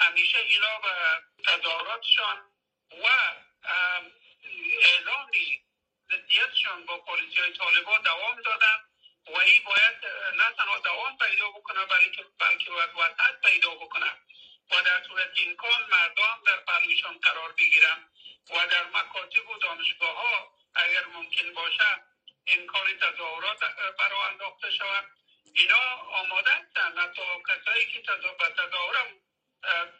همیشه 0.00 0.38
اینا 0.38 0.78
به 0.78 0.92
تظاهراتشان 1.44 2.52
و 2.90 3.06
اعلامی 4.82 5.62
ضدیتشان 6.10 6.86
با 6.86 6.98
پالیسی 6.98 7.40
های 7.40 7.52
طالبا 7.52 7.98
دوام 7.98 8.40
دادن 8.42 8.76
و 9.26 9.36
این 9.36 9.64
باید 9.64 9.96
نه 10.34 10.52
تنها 10.56 10.78
دوام 10.78 11.18
پیدا 11.18 11.50
بکنه 11.50 11.86
بلکه 11.86 12.24
بلکه 12.38 12.72
وسط 12.72 13.40
پیدا 13.44 13.70
بکنه. 13.74 14.12
و 14.72 14.82
در 14.82 15.02
صورت 15.08 15.30
امکان 15.46 15.80
مردم 15.90 16.42
در 16.46 16.56
پهلویشان 16.56 17.18
قرار 17.18 17.52
بگیرن 17.52 18.08
و 18.50 18.66
در 18.66 18.84
مکاتب 18.84 19.48
و 19.48 19.58
دانشگاه 19.58 20.16
ها 20.16 20.52
اگر 20.74 21.06
ممکن 21.06 21.54
باشه 21.54 22.02
امکان 22.46 22.98
تظاهرات 22.98 23.60
برای 23.98 24.18
انداخته 24.30 24.70
شود. 24.70 25.04
اینا 25.54 25.96
آماده 26.12 26.50
هستند. 26.50 26.98
حتی 26.98 27.22
کسایی 27.48 27.86
که 27.86 28.02
تظاهرم 28.56 29.06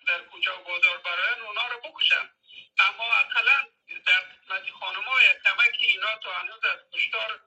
در 0.07 0.21
کوچه 0.31 0.53
و 0.53 0.65
بازار 0.65 0.99
برای 0.99 1.41
اونا 1.41 1.67
رو 1.67 1.81
بکشن. 1.81 2.31
اما 2.79 3.05
اقلا 3.05 3.67
در 4.07 4.21
قسمت 4.21 4.71
خانم 4.71 5.05
های 5.05 5.27
کمک 5.45 5.77
اینا 5.81 6.17
تا 6.17 6.33
هنوز 6.33 6.65
از 6.65 6.79
کشتار 6.93 7.41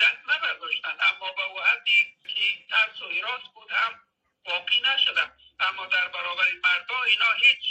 دست 0.00 0.18
نبرداشتن 0.28 0.96
اما 1.00 1.32
به 1.32 1.62
حدی 1.62 2.16
که 2.34 2.66
ترس 2.70 3.02
و 3.02 3.04
ایراس 3.04 3.42
بود 3.54 3.70
هم 3.72 4.00
واقعی 4.44 4.80
نشدن. 4.80 5.36
اما 5.60 5.86
در 5.86 6.08
برابر 6.08 6.52
مردا 6.64 7.02
اینا 7.02 7.32
هیچ 7.32 7.62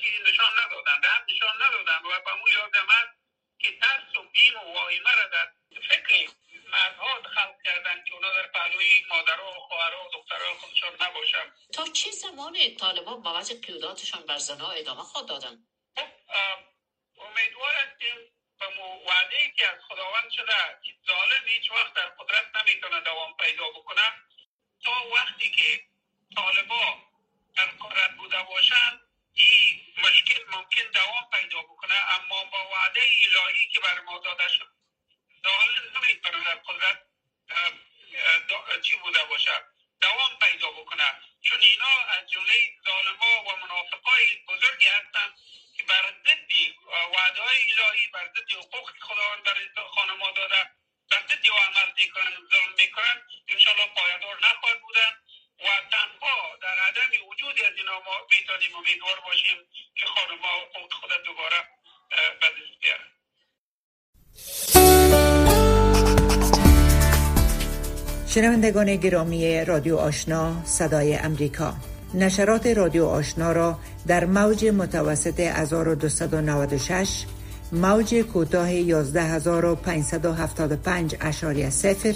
چیزی 0.00 0.22
نشان 0.26 0.52
ندادن 0.64 1.00
هم 1.04 1.24
نشان 1.28 1.62
ندادن. 1.62 1.98
و 1.98 2.20
به 2.20 2.34
مو 2.34 2.48
یادم 2.48 2.86
که 3.58 3.78
ترس 3.78 4.16
و 4.16 4.22
بیم 4.22 4.56
و 4.56 4.72
واهمه 4.74 5.14
را 5.16 5.28
در 5.28 5.52
فکر 5.88 6.30
مردها 6.72 7.22
خلق 7.22 7.62
کردن 7.64 8.04
که 8.04 8.14
اونا 8.14 8.30
در 8.30 8.46
پهلوی 8.46 9.04
مادرها 9.08 9.50
و 9.50 9.54
خواهرها 9.54 10.08
و 10.08 10.10
دخترها 10.12 10.54
خودشان 10.54 10.92
نباشن. 11.00 11.52
تا 11.74 11.86
چه 11.86 12.10
زمان 12.10 12.76
طالبان 12.76 13.22
با 13.22 13.34
وضع 13.34 13.60
قیوداتشان 13.66 14.26
بر 14.26 14.38
زنها 14.38 14.72
ادامه 14.72 15.02
خواهد 15.02 15.28
دادن؟ 15.28 15.58
امیدوار 17.18 17.74
هستیم 17.74 18.16
به 18.60 18.66
وعده 19.06 19.36
ای 19.36 19.50
که 19.50 19.68
از 19.68 19.78
خداوند 19.88 20.30
شده 20.30 20.78
که 20.84 20.92
ظالم 21.06 21.48
هیچ 21.48 21.70
وقت 21.70 21.94
در 21.94 22.08
قدرت 22.08 22.56
نمی‌تونه 22.56 23.00
دوام 23.00 23.36
پیدا 23.36 23.70
بکنه. 23.70 24.02
تا 24.84 24.92
وقتی 25.14 25.50
که 25.50 25.89
طالبا 26.36 26.98
در 27.56 27.66
قدرت 27.66 28.10
بوده 28.16 28.42
باشند 28.42 29.00
این 29.34 29.94
مشکل 29.98 30.44
ممکن 30.48 30.82
دوام 30.94 31.30
پیدا 31.32 31.62
بکنه 31.62 31.94
اما 31.94 32.44
با 32.44 32.70
وعده 32.70 33.00
الهی 33.00 33.68
که 33.68 33.80
بر 33.80 34.00
ما 34.00 34.18
داده 34.18 34.48
شد. 34.48 34.68
ظالم 35.44 35.98
نمی‌تونه 35.98 36.44
در 36.44 36.54
قدرت 36.54 36.98
چی 38.82 38.96
بوده 38.96 39.24
باشه 39.24 39.64
دوام 40.00 40.38
پیدا 40.38 40.70
بکنه. 40.70 41.14
چون 41.42 41.60
اینا 41.60 41.98
از 42.08 42.30
جمله 42.30 42.54
ظالما 42.84 43.42
و 43.44 43.56
منافقای 43.56 44.36
بزرگی 44.48 44.86
هستند 44.86 45.34
که 45.76 45.82
بر 45.82 46.14
ضد 46.26 46.52
وعده 47.12 47.42
های 47.42 47.58
الهی 47.72 48.06
بر 48.06 48.30
ضد 48.36 48.52
حقوق 48.52 48.90
خداوند 49.00 49.42
بر 49.42 49.84
خانما 49.94 50.30
داده 50.30 50.70
بر 51.10 51.22
ضد 51.28 51.48
عمل 51.48 51.92
می‌کنن 51.96 52.36
ظلم 52.52 52.74
می‌کنن 52.78 53.22
انشاءالله 53.48 53.86
پایدار 53.86 54.38
نخواهد 54.40 54.80
بودن 54.80 55.16
و 55.60 55.68
تنها 55.90 56.56
در 56.62 56.78
عدم 56.78 57.26
وجود 57.26 57.62
از 57.62 57.76
اینا 57.76 58.00
ما 58.00 58.26
می‌تونیم 58.30 58.79
امیدوار 58.90 59.16
باشیم 59.26 59.58
که 59.94 60.06
خانما 60.06 60.48
حقوق 60.74 60.92
خود 61.00 61.10
دوباره 61.26 61.56
به 62.40 62.46
دست 62.46 62.56
بیارن 62.82 63.08
شنوندگان 68.28 68.96
گرامی 68.96 69.64
رادیو 69.64 69.96
آشنا 69.96 70.64
صدای 70.64 71.16
امریکا 71.16 71.74
نشرات 72.14 72.66
رادیو 72.66 73.06
آشنا 73.06 73.52
را 73.52 73.78
در 74.06 74.24
موج 74.24 74.64
متوسط 74.64 75.40
1296 75.40 77.24
موج 77.72 78.14
کوتاه 78.14 78.68
11575 78.68 81.16
اشاری 81.20 81.70
صفر 81.70 82.14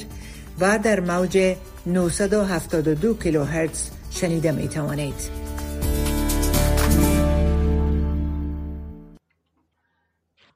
و 0.61 0.79
در 0.79 1.01
موج 1.01 1.57
972 1.87 3.19
کیلوهرتز 3.19 3.91
شنیده 4.11 4.53
می 4.53 4.69
توانید. 4.69 5.44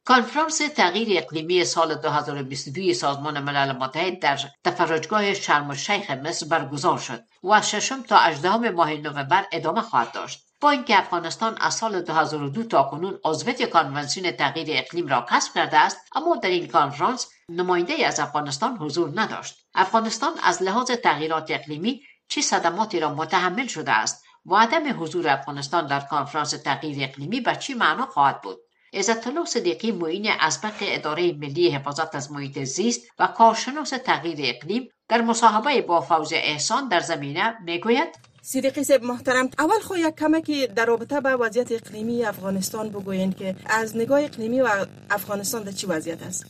کنفرانس 0.09 0.59
تغییر 0.59 1.23
اقلیمی 1.23 1.65
سال 1.65 1.95
2022 1.95 2.95
سازمان 2.95 3.41
ملل 3.41 3.73
متحد 3.73 4.21
در 4.21 4.39
تفرجگاه 4.65 5.35
شرم 5.35 5.71
الشیخ 5.71 6.11
مصر 6.11 6.47
برگزار 6.47 6.99
شد 6.99 7.25
و 7.43 7.53
از 7.53 7.71
ششم 7.71 8.03
تا 8.03 8.17
18 8.17 8.71
ماه 8.71 8.95
نوامبر 8.95 9.47
ادامه 9.53 9.81
خواهد 9.81 10.13
داشت. 10.13 10.45
با 10.61 10.71
اینکه 10.71 10.99
افغانستان 10.99 11.57
از 11.61 11.75
سال 11.75 12.01
2002 12.01 12.65
تا 12.65 12.83
کنون 12.83 13.19
عضویت 13.25 13.71
کنونسیون 13.71 14.31
تغییر 14.31 14.69
اقلیم 14.71 15.07
را 15.07 15.27
کسب 15.31 15.55
کرده 15.55 15.79
است 15.79 15.99
اما 16.17 16.37
در 16.37 16.49
این 16.49 16.69
کنفرانس 16.69 17.31
نماینده 17.49 18.07
از 18.07 18.21
افغانستان 18.21 18.77
حضور 18.77 19.13
نداشت. 19.15 19.57
افغانستان 19.75 20.33
از 20.43 20.63
لحاظ 20.63 20.91
تغییرات 20.91 21.51
اقلیمی 21.51 22.03
چه 22.29 22.41
صدماتی 22.41 23.01
را 23.01 23.15
متحمل 23.15 23.67
شده 23.67 23.93
است 23.93 24.25
و 24.47 24.57
عدم 24.57 25.03
حضور 25.03 25.29
افغانستان 25.29 25.87
در 25.87 26.01
کنفرانس 26.01 26.51
تغییر 26.51 27.09
اقلیمی 27.09 27.41
به 27.41 27.57
چی 27.57 27.75
معنا 27.75 28.07
خواهد 28.07 28.43
بود؟ 28.43 28.59
عزت 28.95 29.27
الله 29.27 29.45
صدیقی 29.45 29.93
معین 29.93 30.31
ازبق 30.41 30.75
اداره 30.81 31.33
ملی 31.33 31.71
حفاظت 31.71 32.15
از 32.15 32.33
محیط 32.33 32.59
زیست 32.59 33.01
و 33.19 33.27
کارشناس 33.27 33.91
تغییر 33.91 34.39
اقلیم 34.43 34.89
در 35.09 35.21
مصاحبه 35.21 35.83
با 35.83 36.01
فوز 36.01 36.33
احسان 36.33 36.89
در 36.89 37.01
زمینه 37.01 37.55
می‌گوید 37.65 38.09
صدیقی 38.43 38.85
سب 38.85 39.03
محترم 39.03 39.51
اول 39.59 39.81
خو 39.81 39.97
یک 39.97 40.15
کمکی 40.15 40.67
در 40.67 40.85
رابطه 40.85 41.21
با 41.21 41.37
وضعیت 41.41 41.73
اقلیمی 41.73 42.25
افغانستان 42.25 42.89
بگوین 42.89 43.33
که 43.33 43.57
از 43.67 43.97
نگاه 43.97 44.25
اقلیمی 44.25 44.61
و 44.61 44.69
افغانستان 45.11 45.63
در 45.63 45.73
چی 45.73 45.87
وضعیت 45.87 46.23
است؟ 46.23 46.47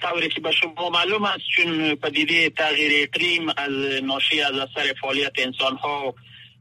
طوری 0.00 0.28
که 0.28 0.40
به 0.40 0.50
شما 0.50 0.90
معلوم 0.90 1.24
است 1.24 1.44
چون 1.56 1.94
پدیده 1.94 2.50
تغییر 2.50 3.08
اقلیم 3.08 3.48
از 3.48 4.02
ناشی 4.02 4.42
از 4.42 4.52
اثر 4.52 4.94
فعالیت 5.00 5.32
انسان 5.36 5.76
ها 5.76 6.14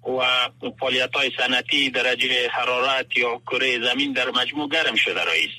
و 0.06 0.50
فعالیت 0.80 1.16
های 1.16 1.32
سنتی 1.38 1.90
درجه 1.90 2.50
حرارت 2.50 3.18
یا 3.18 3.42
کره 3.52 3.80
زمین 3.80 4.14
در 4.14 4.30
مجموع 4.30 4.70
گرم 4.70 4.96
شده 4.96 5.24
رئیس 5.24 5.52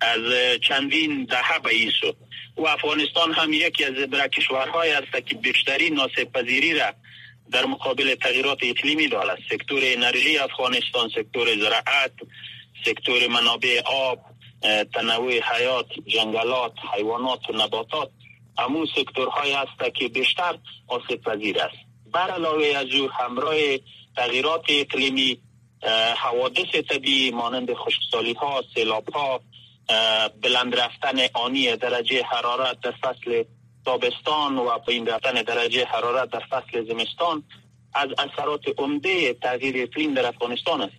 از 0.00 0.20
چندین 0.60 1.24
دهه 1.24 1.58
به 1.58 1.74
ایسو 1.74 2.14
و 2.56 2.66
افغانستان 2.66 3.32
هم 3.32 3.52
یکی 3.52 3.84
از 3.84 3.94
در 3.94 4.28
کشورهای 4.28 4.90
است 4.90 5.26
که 5.26 5.34
بیشترین 5.34 5.94
ناسب 5.94 6.24
پذیری 6.24 6.74
را 6.78 6.92
در 7.52 7.66
مقابل 7.66 8.14
تغییرات 8.14 8.58
اقلیمی 8.62 9.08
دارد. 9.08 9.38
سکتور 9.50 9.82
انرژی 9.84 10.38
افغانستان 10.38 11.08
سکتور 11.08 11.56
زراعت 11.56 12.12
سکتور 12.84 13.28
منابع 13.28 13.82
آب 13.84 14.18
تنوع 14.94 15.32
حیات 15.32 15.86
جنگلات 16.06 16.72
حیوانات 16.94 17.50
و 17.50 17.52
نباتات. 17.52 18.10
امو 18.58 18.86
سکتورهای 18.86 19.52
است 19.52 19.94
که 19.94 20.08
بیشتر 20.08 20.58
آسیب 20.88 21.22
پذیر 21.22 21.60
است. 21.60 21.85
بر 22.16 22.30
علاوه 22.30 22.66
از 22.66 22.86
او 22.94 23.10
همراه 23.10 23.56
تغییرات 24.16 24.64
اقلیمی 24.68 25.38
حوادث 26.16 26.74
طبیعی 26.90 27.30
مانند 27.30 27.74
خشکسالی 27.74 28.32
ها 28.32 28.62
سیلاب 28.74 29.08
ها 29.08 29.40
بلند 30.42 30.76
رفتن 30.76 31.18
آنی 31.34 31.76
درجه 31.76 32.22
حرارت 32.22 32.80
در 32.80 32.90
فصل 32.90 33.44
تابستان 33.84 34.58
و 34.58 34.78
پایین 34.78 35.06
رفتن 35.06 35.32
درجه 35.32 35.84
حرارت 35.84 36.30
در 36.30 36.42
فصل 36.50 36.84
زمستان 36.88 37.42
از 37.94 38.08
اثرات 38.18 38.64
عمده 38.78 39.32
تغییر 39.34 39.82
اقلیم 39.82 40.14
در 40.14 40.26
افغانستان 40.26 40.80
است 40.80 40.96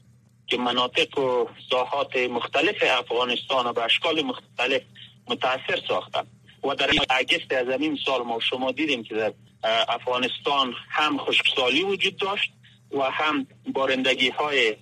که 0.48 0.58
مناطق 0.58 1.20
و 1.20 1.46
ساحات 1.70 2.18
مختلف 2.18 2.76
افغانستان 2.84 3.68
و 3.68 3.74
به 3.74 3.84
اشکال 3.84 4.22
مختلف 4.22 4.82
متاثر 5.28 5.82
ساختن 5.88 6.28
و 6.64 6.76
در 6.76 6.90
اگست 7.10 7.54
از 7.54 7.82
این 7.82 7.98
سال 8.06 8.22
ما 8.24 8.40
شما 8.40 8.72
دیدیم 8.72 9.04
که 9.04 9.16
در 9.16 9.34
افغانستان 9.64 10.74
هم 10.90 11.18
خشکسالی 11.18 11.84
وجود 11.84 12.18
داشت 12.18 12.52
و 12.92 13.02
هم 13.02 13.48
بارندگی 13.74 14.30
های 14.30 14.76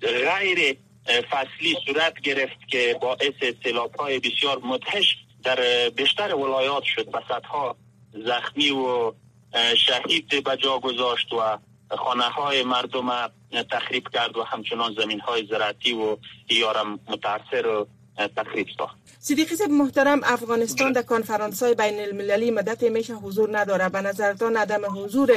غیر 0.00 0.76
فصلی 1.30 1.76
صورت 1.86 2.20
گرفت 2.20 2.68
که 2.68 2.98
باعث 3.02 3.54
سیلاب 3.62 3.94
های 3.94 4.18
بسیار 4.18 4.58
مدهش 4.58 5.16
در 5.42 5.88
بیشتر 5.96 6.34
ولایات 6.34 6.82
شد. 6.82 7.08
و 7.14 7.20
صدها 7.28 7.76
زخمی 8.26 8.70
و 8.70 9.12
شهید 9.76 10.44
به 10.44 10.56
جا 10.56 10.78
گذاشت 10.78 11.32
و 11.32 11.58
خانه 11.96 12.24
های 12.24 12.62
مردم 12.62 13.30
تخریب 13.70 14.08
کرد 14.08 14.36
و 14.36 14.42
همچنان 14.42 14.94
زمین 14.94 15.20
های 15.20 15.46
زراعتی 15.46 15.92
و 15.92 16.16
یارم 16.50 17.00
متاثر 17.08 17.66
و 17.66 17.86
تخریب 18.36 18.66
ساخت 18.78 19.02
صدیقی 19.24 19.56
صاحب 19.56 19.70
محترم 19.70 20.20
افغانستان 20.24 20.92
در 20.92 21.02
کنفرانس 21.02 21.62
های 21.62 21.74
بین 21.74 22.00
المللی 22.00 22.50
مدت 22.50 22.82
میشه 22.82 23.14
حضور 23.14 23.58
نداره. 23.58 23.88
به 23.88 24.00
نظرتان 24.00 24.56
عدم 24.56 25.04
حضور 25.04 25.32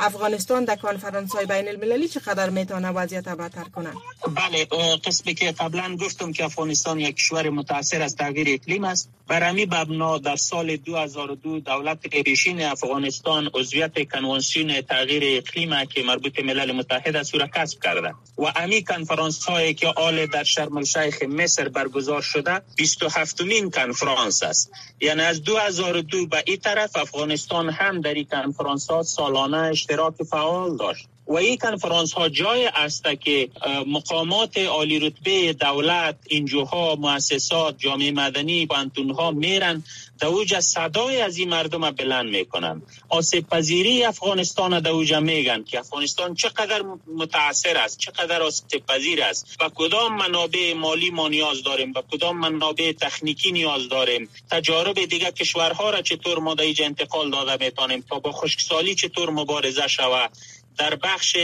افغانستان 0.00 0.64
در 0.64 0.76
کنفرانس 0.76 1.34
های 1.34 1.46
بین 1.46 1.68
المللی 1.68 2.08
چقدر 2.08 2.50
می‌تونه 2.50 2.90
وضعیت 2.90 3.28
بهتر 3.28 3.64
کنه؟ 3.64 3.90
بله 4.34 4.64
قسمی 5.04 5.34
که 5.34 5.52
قبلا 5.52 5.96
گفتم 5.96 6.32
که 6.32 6.44
افغانستان 6.44 7.00
یک 7.00 7.16
کشور 7.16 7.50
متاثر 7.50 8.02
از 8.02 8.16
تغییر 8.16 8.48
اقلیم 8.50 8.84
است 8.84 9.10
برمی 9.28 9.64
مبنا 9.64 10.18
در 10.18 10.36
سال 10.36 10.76
2002 10.76 11.60
دولت 11.60 12.00
پیشین 12.00 12.62
افغانستان 12.62 13.50
عضویت 13.54 14.10
کنوانسیون 14.10 14.80
تغییر 14.80 15.22
اقلیم 15.24 15.84
که 15.84 16.02
مربوط 16.02 16.40
ملل 16.40 16.72
متحد 16.72 17.16
است 17.16 17.34
را 17.34 17.46
کسب 17.46 17.82
کرده 17.82 18.14
و 18.38 18.44
امی 18.56 18.84
کنفرانس 18.84 19.44
هایی 19.44 19.74
که 19.74 19.86
آل 19.86 20.26
در 20.26 20.44
شرم 20.44 20.76
الشیخ 20.76 21.22
مصر 21.22 21.68
برگزار 21.68 22.19
شده 22.20 22.62
27 22.76 23.40
مین 23.40 23.70
کنفرانس 23.70 24.42
است. 24.42 24.70
یعنی 25.00 25.22
از 25.22 25.42
2002 25.42 26.26
به 26.26 26.42
این 26.46 26.56
طرف 26.56 26.96
افغانستان 26.96 27.70
هم 27.70 28.00
در 28.00 28.14
این 28.14 28.24
کنفرانس 28.24 28.90
ها 28.90 29.02
سالانه 29.02 29.56
اشتراک 29.56 30.22
فعال 30.22 30.76
داشت. 30.76 31.08
و 31.30 31.36
این 31.36 31.56
کنفرانس 31.56 32.12
ها 32.12 32.28
جای 32.28 32.66
است 32.66 33.04
که 33.20 33.48
مقامات 33.86 34.58
عالی 34.58 34.98
رتبه 34.98 35.52
دولت 35.52 36.16
انجوها 36.30 36.94
مؤسسات 36.94 37.78
جامعه 37.78 38.10
مدنی 38.10 38.66
بانتون 38.66 39.10
ها 39.10 39.30
میرن 39.30 39.84
دوجه 40.20 40.60
صدای 40.60 41.20
از 41.20 41.36
این 41.38 41.48
مردم 41.48 41.90
بلند 41.90 42.28
می‌کنن. 42.28 42.82
آسیب 43.08 43.48
پذیری 43.48 44.04
افغانستان 44.04 44.80
دوجه 44.80 45.18
میگن 45.18 45.64
که 45.64 45.78
افغانستان 45.78 46.34
چقدر 46.34 46.84
متاثر 47.16 47.76
است 47.76 47.98
چقدر 47.98 48.42
آسیب 48.42 48.86
پذیر 48.86 49.22
است 49.22 49.56
و 49.60 49.70
کدام 49.74 50.16
منابع 50.16 50.74
مالی 50.74 51.10
ما 51.10 51.28
نیاز 51.28 51.62
داریم 51.62 51.92
و 51.96 52.02
کدام 52.12 52.38
منابع 52.38 52.92
تکنیکی 52.92 53.52
نیاز 53.52 53.88
داریم. 53.88 54.28
تجارب 54.50 55.04
دیگه 55.04 55.30
کشورها 55.30 55.90
را 55.90 56.02
چطور 56.02 56.38
ما 56.38 56.54
در 56.54 56.64
انتقال 56.80 57.30
داده 57.30 57.64
می‌تونیم 57.64 58.04
تا 58.08 58.18
با 58.18 58.32
خشکسالی 58.32 58.94
چطور 58.94 59.30
مبارزه 59.30 59.88
شود. 59.88 60.30
در 60.78 60.94
بخش 60.94 61.36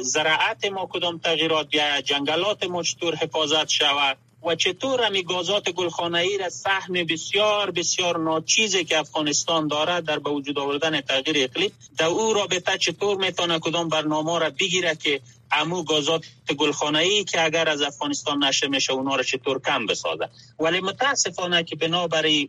زراعت 0.00 0.64
ما 0.64 0.88
کدام 0.92 1.18
تغییرات 1.18 1.74
یا 1.74 2.00
جنگلات 2.00 2.64
ما 2.64 2.82
چطور 2.82 3.14
حفاظت 3.14 3.68
شود 3.68 4.16
و 4.44 4.54
چطور 4.54 5.02
همی 5.02 5.22
گازات 5.22 5.70
گلخانه 5.70 6.18
ای 6.18 6.38
را 6.38 6.48
سهم 6.48 6.92
بسیار 6.92 7.70
بسیار 7.70 8.18
ناچیزی 8.18 8.84
که 8.84 8.98
افغانستان 8.98 9.68
دارد 9.68 10.04
در 10.04 10.18
به 10.18 10.30
وجود 10.30 10.58
آوردن 10.58 11.00
تغییر 11.00 11.44
اقلیم 11.44 11.72
در 11.98 12.06
او 12.06 12.32
رابطه 12.32 12.78
چطور 12.78 13.16
می‌تونه 13.16 13.58
کدام 13.58 13.88
برنامه 13.88 14.38
را 14.38 14.50
بگیره 14.50 14.94
که 14.94 15.20
امو 15.54 15.84
گازات 15.84 16.24
گلخانه 16.58 16.98
ای 16.98 17.24
که 17.24 17.44
اگر 17.44 17.68
از 17.68 17.82
افغانستان 17.82 18.44
نشه 18.44 18.68
میشه 18.68 18.92
اونا 18.92 19.16
رو 19.16 19.22
چطور 19.22 19.60
کم 19.60 19.86
بسازه. 19.86 20.28
ولی 20.58 20.80
متاسفانه 20.80 21.64
که 21.64 21.76
بنابرای 21.76 22.48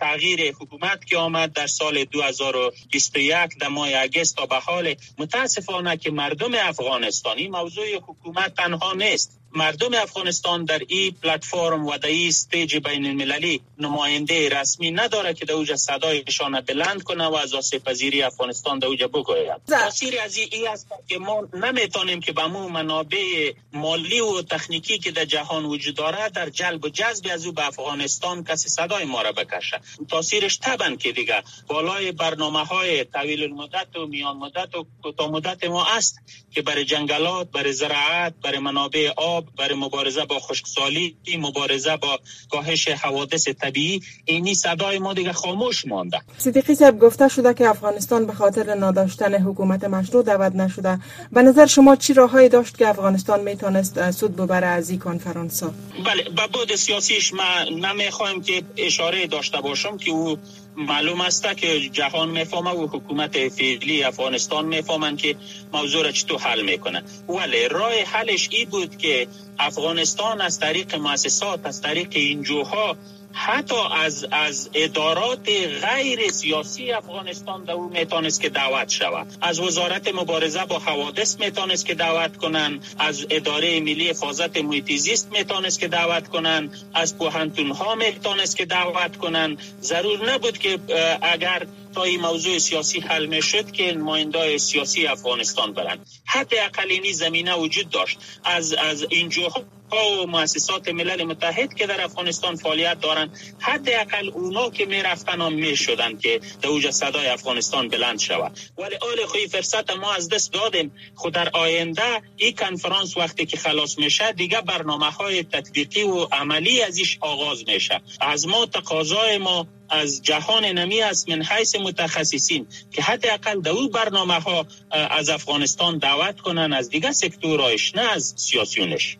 تغییر 0.00 0.54
حکومت 0.54 1.04
که 1.04 1.16
آمد 1.16 1.52
در 1.52 1.66
سال 1.66 2.04
2021 2.04 3.58
در 3.60 3.68
ماه 3.68 3.88
اگست 3.96 4.36
تا 4.36 4.46
به 4.46 4.56
حال 4.56 4.94
متاسفانه 5.18 5.96
که 5.96 6.10
مردم 6.10 6.50
افغانستانی 6.54 7.48
موضوع 7.48 7.96
حکومت 7.96 8.54
تنها 8.54 8.92
نیست. 8.92 9.40
مردم 9.56 9.94
افغانستان 9.94 10.64
در 10.64 10.82
این 10.88 11.16
پلتفرم 11.22 11.86
و 11.86 11.98
در 11.98 12.08
این 12.08 12.28
استیج 12.28 12.76
بین 12.76 13.06
المللی 13.06 13.60
نماینده 13.78 14.48
رسمی 14.48 14.90
نداره 14.90 15.34
که 15.34 15.44
در 15.44 15.54
اوج 15.54 15.74
صدایشان 15.74 16.60
بلند 16.60 17.02
کنه 17.02 17.26
و 17.26 17.34
از 17.34 17.54
آسیب 17.54 17.84
پذیری 17.84 18.22
افغانستان 18.22 18.78
در 18.78 18.86
اوج 18.86 19.04
بگوید. 19.04 19.64
تاثیر 19.68 20.20
از 20.20 20.36
این 20.36 20.68
است 20.68 20.88
که 21.08 21.18
ما 21.18 21.48
نمی‌تونیم 21.54 22.20
که 22.20 22.32
به 22.32 22.46
مو 22.46 22.68
منابع 22.68 23.52
مالی 23.72 24.20
و 24.20 24.42
تکنیکی 24.42 24.98
که 24.98 25.10
در 25.10 25.24
جهان 25.24 25.64
وجود 25.64 25.94
داره 25.94 26.28
در 26.28 26.50
جلب 26.50 26.84
و 26.84 26.88
جذب 26.88 27.26
از 27.32 27.46
او 27.46 27.52
به 27.52 27.66
افغانستان 27.66 28.44
کسی 28.44 28.68
صدای 28.68 29.04
ما 29.04 29.22
را 29.22 29.32
بکشه. 29.32 29.80
تاثیرش 30.10 30.58
طبعا 30.58 30.96
که 30.96 31.12
دیگه 31.12 31.42
بالای 31.66 32.12
برنامه 32.12 32.64
های 32.64 33.04
طویل 33.04 33.42
المدت 33.42 33.96
و 33.96 34.06
میان 34.06 34.36
مدت 34.36 34.74
و 34.74 34.86
کوتاه 35.02 35.30
مدت 35.30 35.64
ما 35.64 35.86
است 35.86 36.18
که 36.50 36.62
برای 36.62 36.84
جنگلات 36.84 37.50
برای 37.50 37.72
زراعت 37.72 38.34
برای 38.42 38.58
منابع 38.58 39.12
آب 39.16 39.45
برای 39.58 39.74
مبارزه 39.74 40.24
با 40.24 40.38
خشکسالی 40.38 41.16
مبارزه 41.38 41.96
با 41.96 42.18
کاهش 42.50 42.88
حوادث 42.88 43.48
طبیعی 43.48 44.00
اینی 44.24 44.54
صدای 44.54 44.98
ما 44.98 45.14
دیگه 45.14 45.32
خاموش 45.32 45.86
مانده. 45.86 46.20
صدیقی 46.38 46.74
صاحب 46.74 46.98
گفته 46.98 47.28
شده 47.28 47.54
که 47.54 47.68
افغانستان 47.68 48.26
به 48.26 48.32
خاطر 48.32 48.84
نداشتن 48.84 49.34
حکومت 49.34 49.84
مشروع 49.84 50.22
دعوت 50.22 50.54
نشده. 50.54 51.00
به 51.32 51.42
نظر 51.42 51.66
شما 51.66 51.96
چی 51.96 52.14
راههایی 52.14 52.48
داشت 52.48 52.78
که 52.78 52.88
افغانستان 52.88 53.40
می‌تونست 53.40 54.10
سود 54.10 54.36
ببره 54.36 54.66
از 54.66 54.90
این 54.90 54.98
کنفرانس 54.98 55.62
ها 55.62 55.70
بله 56.06 56.24
با 56.36 56.46
بود 56.52 56.74
سیاسیش 56.76 57.32
ما 57.34 57.42
نمی‌خوایم 57.70 58.42
که 58.42 58.62
اشاره 58.76 59.26
داشته 59.26 59.60
باشم 59.60 59.96
که 59.96 60.10
او 60.10 60.38
معلوم 60.76 61.20
است 61.20 61.56
که 61.56 61.80
جهان 61.80 62.28
می‌فهمه 62.28 62.70
و 62.70 62.86
حکومت 62.86 63.48
فعلی 63.48 64.02
افغانستان 64.02 64.64
می‌فهمن 64.64 65.16
که 65.16 65.36
موضوع 65.72 66.04
را 66.04 66.12
چطور 66.12 66.40
حل 66.40 66.62
می‌کنه. 66.62 67.02
ولی 67.28 67.68
راه 67.68 67.92
حلش 67.92 68.48
ای 68.52 68.64
بود 68.64 68.96
که 68.98 69.26
افغانستان 69.58 70.40
از 70.40 70.60
طریق 70.60 70.94
مؤسسات 70.94 71.66
از 71.66 71.80
طریق 71.82 72.08
اینجوها 72.10 72.96
حتی 73.38 73.74
از 73.94 74.26
از 74.30 74.70
ادارات 74.74 75.48
غیر 75.82 76.28
سیاسی 76.30 76.92
افغانستان 76.92 77.64
در 77.64 77.72
او 77.72 77.88
می‌تونست 77.88 78.40
که 78.40 78.48
دعوت 78.48 78.88
شود. 78.88 79.26
از 79.40 79.60
وزارت 79.60 80.14
مبارزه 80.14 80.64
با 80.64 80.78
حوادث 80.78 81.40
می‌تونست 81.40 81.86
که 81.86 81.94
دعوت 81.94 82.36
کنن. 82.36 82.80
از 82.98 83.26
اداره 83.30 83.80
ملی 83.80 84.08
حفاظت 84.08 84.56
محیط 84.56 84.92
زیست 84.92 85.28
می‌تونست 85.32 85.80
که 85.80 85.88
دعوت 85.88 86.28
کنن. 86.28 86.70
از 86.94 87.18
پوهنتون 87.18 87.70
ها 87.70 87.94
می‌تونست 87.94 88.56
که 88.56 88.64
دعوت 88.64 89.16
کنن. 89.16 89.56
ضرور 89.82 90.32
نبود 90.32 90.58
که 90.58 90.78
اگر 91.22 91.66
تا 91.96 92.02
این 92.02 92.20
موضوع 92.20 92.58
سیاسی 92.58 93.00
حل 93.00 93.26
می 93.26 93.42
شد 93.42 93.70
که 93.70 93.92
نماینده 93.92 94.58
سیاسی 94.58 95.06
افغانستان 95.06 95.72
برند. 95.72 96.06
حتی 96.24 96.58
اقلینی 96.58 97.12
زمینه 97.12 97.54
وجود 97.54 97.90
داشت. 97.90 98.18
از 98.44 98.72
از 98.72 99.06
اینجاها 99.10 99.64
و 99.92 100.26
مؤسسات 100.26 100.88
ملل 100.88 101.24
متحد 101.24 101.74
که 101.74 101.86
در 101.86 102.04
افغانستان 102.04 102.56
فعالیت 102.56 103.00
دارند 103.00 103.40
حداقل 103.58 104.28
اونا 104.28 104.70
که 104.70 104.86
می‌رفتن 104.86 105.40
هم 105.40 105.52
می‌شدن 105.52 106.18
که 106.18 106.40
در 106.62 106.68
اوج 106.68 106.90
صدای 106.90 107.26
افغانستان 107.26 107.88
بلند 107.88 108.18
شود. 108.18 108.58
ولی 108.78 108.96
آل 108.96 109.26
خوی 109.26 109.48
فرصت 109.48 109.90
ما 109.90 110.12
از 110.12 110.28
دست 110.28 110.52
دادیم. 110.52 110.92
خود 111.14 111.32
در 111.32 111.48
آینده 111.48 112.22
این 112.36 112.56
کنفرانس 112.56 113.16
وقتی 113.16 113.46
که 113.46 113.56
خلاص 113.56 113.98
میشه 113.98 114.32
دیگه 114.32 114.60
برنامه 114.60 115.10
های 115.10 115.42
تطبیقی 115.42 116.02
و 116.02 116.26
عملی 116.32 116.82
ازش 116.82 117.18
آغاز 117.20 117.64
میشه. 117.68 118.00
از 118.20 118.46
ما 118.46 118.66
تقاضای 118.66 119.38
ما 119.38 119.66
از 119.90 120.22
جهان 120.22 120.64
نمی 120.64 121.02
است 121.02 121.28
من 121.28 121.42
حیث 121.42 121.76
متخصصین 121.76 122.66
که 122.90 123.02
حداقل 123.02 123.60
در 123.60 123.70
اون 123.70 123.88
برنامه 123.88 124.34
ها 124.34 124.66
از 124.90 125.28
افغانستان 125.28 125.98
دعوت 125.98 126.40
کنن 126.40 126.72
از 126.72 126.88
دیگه 126.88 127.12
سکتورایش 127.12 127.94
نه 127.94 128.02
از 128.02 128.34
سیاسیونش. 128.36 129.18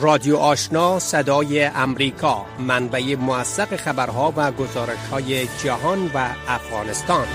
رادیو 0.00 0.36
آشنا 0.36 0.98
صدای 0.98 1.64
امریکا 1.64 2.46
منبع 2.58 3.14
موثق 3.14 3.76
خبرها 3.76 4.32
و 4.36 4.52
گزارش 4.52 4.98
های 5.10 5.46
جهان 5.64 6.10
و 6.14 6.34
افغانستان. 6.48 7.26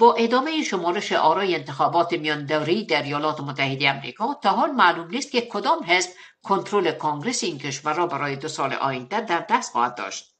با 0.00 0.14
ادامه 0.14 0.62
شمارش 0.62 1.12
آرای 1.12 1.54
انتخابات 1.54 2.12
میان 2.12 2.46
دوری 2.46 2.84
در 2.84 3.02
ایالات 3.02 3.40
متحده 3.40 3.90
امریکا 3.90 4.34
تا 4.42 4.50
حال 4.50 4.70
معلوم 4.70 5.10
نیست 5.10 5.32
که 5.32 5.40
کدام 5.40 5.84
حزب 5.86 6.10
کنترل 6.42 6.92
کانگرس 6.92 7.44
این 7.44 7.58
کشور 7.58 7.94
را 7.94 8.06
برای 8.06 8.36
دو 8.36 8.48
سال 8.48 8.72
آینده 8.72 9.20
در 9.20 9.46
دست 9.50 9.72
خواهد 9.72 9.94
داشت. 9.94 10.34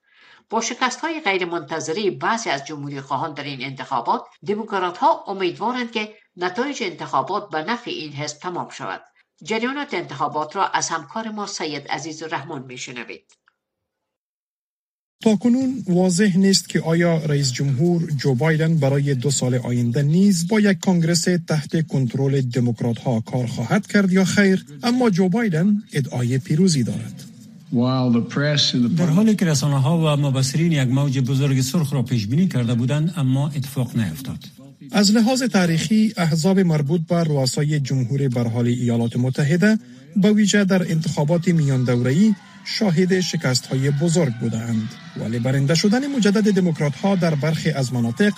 با 0.50 0.60
شکست 0.60 1.00
های 1.00 1.20
غیر 1.20 1.44
منتظره 1.44 2.10
بعضی 2.10 2.50
از 2.50 2.64
جمهوری 2.64 3.00
خواهان 3.00 3.34
در 3.34 3.44
این 3.44 3.64
انتخابات 3.64 4.24
دموکرات 4.46 4.98
ها 4.98 5.24
امیدوارند 5.26 5.92
که 5.92 6.16
نتایج 6.36 6.82
انتخابات 6.82 7.50
به 7.50 7.62
نفع 7.62 7.90
این 7.90 8.12
حزب 8.12 8.38
تمام 8.38 8.68
شود. 8.68 9.04
جریانات 9.42 9.94
انتخابات 9.94 10.56
را 10.56 10.66
از 10.66 10.88
همکار 10.88 11.28
ما 11.28 11.46
سید 11.46 11.88
عزیز 11.88 12.22
رحمان 12.22 12.62
میشنوید. 12.62 13.39
تا 15.22 15.36
کنون 15.36 15.84
واضح 15.88 16.36
نیست 16.36 16.68
که 16.68 16.80
آیا 16.80 17.18
رئیس 17.18 17.52
جمهور 17.52 18.10
جو 18.16 18.34
بایدن 18.34 18.76
برای 18.76 19.14
دو 19.14 19.30
سال 19.30 19.54
آینده 19.54 20.02
نیز 20.02 20.48
با 20.48 20.60
یک 20.60 20.78
کانگرس 20.78 21.28
تحت 21.48 21.86
کنترل 21.86 22.40
دموکرات 22.40 22.98
ها 22.98 23.20
کار 23.20 23.46
خواهد 23.46 23.86
کرد 23.86 24.12
یا 24.12 24.24
خیر 24.24 24.64
اما 24.82 25.10
جو 25.10 25.28
بایدن 25.28 25.82
ادعای 25.92 26.38
پیروزی 26.38 26.82
دارد. 26.82 27.24
در 28.96 29.06
حالی 29.06 29.34
که 29.34 29.46
رسانه 29.46 29.80
ها 29.80 29.98
و 29.98 30.20
مبصرین 30.20 30.72
یک 30.72 30.88
موج 30.88 31.18
بزرگ 31.18 31.60
سرخ 31.60 31.92
را 31.92 32.02
پیش 32.02 32.26
بینی 32.26 32.48
کرده 32.48 32.74
بودند 32.74 33.14
اما 33.16 33.48
اتفاق 33.48 33.96
نیفتاد. 33.96 34.38
از 34.92 35.10
لحاظ 35.10 35.42
تاریخی 35.42 36.12
احزاب 36.16 36.58
مربوط 36.60 37.00
به 37.00 37.24
رؤسای 37.24 37.80
جمهور 37.80 38.28
برحال 38.28 38.66
ایالات 38.66 39.16
متحده 39.16 39.78
به 40.16 40.32
ویژه 40.32 40.64
در 40.64 40.82
انتخابات 40.90 41.48
میان 41.48 41.84
دوره‌ای 41.84 42.34
شاهد 42.64 43.20
شکست 43.20 43.66
های 43.66 43.90
بزرگ 43.90 44.34
بودند 44.34 44.88
ولی 45.16 45.38
برنده 45.38 45.74
شدن 45.74 46.06
مجدد 46.06 46.54
دموکرات 46.54 46.96
ها 46.96 47.16
در 47.16 47.34
برخی 47.34 47.70
از 47.70 47.92
مناطق 47.92 48.32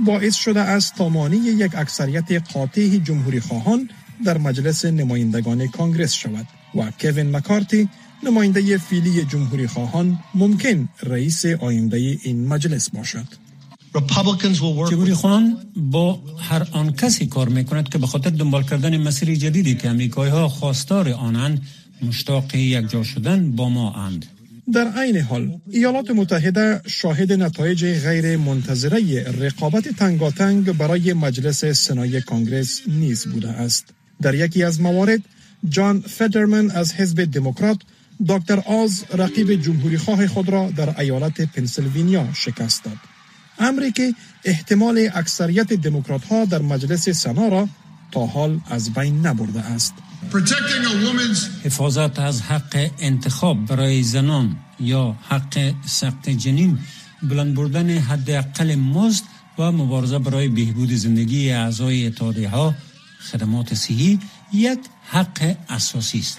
باعث 0.00 0.34
شده 0.34 0.60
است 0.60 0.94
تا 0.94 1.08
مانی 1.08 1.36
یک 1.36 1.74
اکثریت 1.74 2.52
قاطع 2.52 2.96
جمهوری 2.98 3.40
خواهان 3.40 3.88
در 4.24 4.38
مجلس 4.38 4.84
نمایندگان 4.84 5.68
کانگرس 5.68 6.12
شود 6.12 6.46
و 6.74 6.90
کوین 7.00 7.36
مکارتی 7.36 7.88
نماینده 8.22 8.78
فیلی 8.78 9.24
جمهوری 9.24 9.66
خواهان 9.66 10.18
ممکن 10.34 10.88
رئیس 11.02 11.46
آینده 11.46 11.96
این 11.96 12.48
مجلس 12.48 12.90
باشد. 12.90 13.26
جمهوری 14.90 15.14
خواهان 15.14 15.56
با 15.76 16.20
هر 16.38 16.66
آن 16.72 16.92
کسی 16.92 17.26
کار 17.26 17.48
می 17.48 17.64
کند 17.64 17.88
که 17.88 17.98
به 17.98 18.06
خاطر 18.06 18.30
دنبال 18.30 18.62
کردن 18.62 18.96
مسیر 18.96 19.34
جدیدی 19.34 19.74
که 19.74 19.88
امریکایی 19.88 20.32
ها 20.32 20.48
خواستار 20.48 21.08
آنند 21.08 21.62
مشتاق 22.08 22.54
یک 22.54 22.90
جا 22.90 23.02
شدن 23.02 23.50
با 23.50 23.68
ما 23.68 23.92
اند. 23.92 24.26
در 24.72 24.88
عین 24.96 25.16
حال 25.20 25.60
ایالات 25.70 26.10
متحده 26.10 26.80
شاهد 26.86 27.32
نتایج 27.32 27.84
غیر 27.84 28.36
منتظره 28.36 29.22
رقابت 29.22 29.88
تنگاتنگ 29.88 30.72
برای 30.72 31.12
مجلس 31.12 31.64
سنای 31.64 32.20
کانگرس 32.20 32.80
نیز 32.86 33.26
بوده 33.26 33.48
است. 33.48 33.84
در 34.22 34.34
یکی 34.34 34.62
از 34.62 34.80
موارد 34.80 35.20
جان 35.68 36.00
فدرمن 36.00 36.70
از 36.70 36.94
حزب 36.94 37.24
دموکرات 37.24 37.78
دکتر 38.28 38.62
آز 38.66 39.04
رقیب 39.12 39.62
جمهوری 39.62 39.98
خواه 39.98 40.26
خود 40.26 40.48
را 40.48 40.70
در 40.70 41.00
ایالت 41.00 41.40
پنسیلوانیا 41.40 42.28
شکست 42.34 42.84
داد. 42.84 42.98
امری 43.58 43.92
که 43.92 44.14
احتمال 44.44 45.08
اکثریت 45.14 45.72
دموکرات 45.72 46.24
ها 46.24 46.44
در 46.44 46.62
مجلس 46.62 47.08
سنا 47.08 47.48
را 47.48 47.68
تا 48.12 48.26
حال 48.26 48.60
از 48.70 48.92
بین 48.92 49.26
نبرده 49.26 49.60
است. 49.60 49.94
حفاظت 51.64 52.18
از 52.18 52.42
حق 52.42 52.90
انتخاب 52.98 53.66
برای 53.66 54.02
زنان 54.02 54.56
یا 54.80 55.16
حق 55.28 55.74
سقط 55.86 56.28
جنین 56.28 56.78
بلند 57.22 57.54
بردن 57.54 57.98
حداقل 57.98 58.74
مزد 58.74 59.24
و 59.58 59.72
مبارزه 59.72 60.18
برای 60.18 60.48
بهبود 60.48 60.92
زندگی 60.92 61.50
اعضای 61.50 62.06
اتحادیه 62.06 62.48
ها 62.48 62.74
خدمات 63.32 63.74
صحی 63.74 64.18
یک 64.52 64.78
حق 65.10 65.56
اساسی 65.68 66.18
است. 66.18 66.38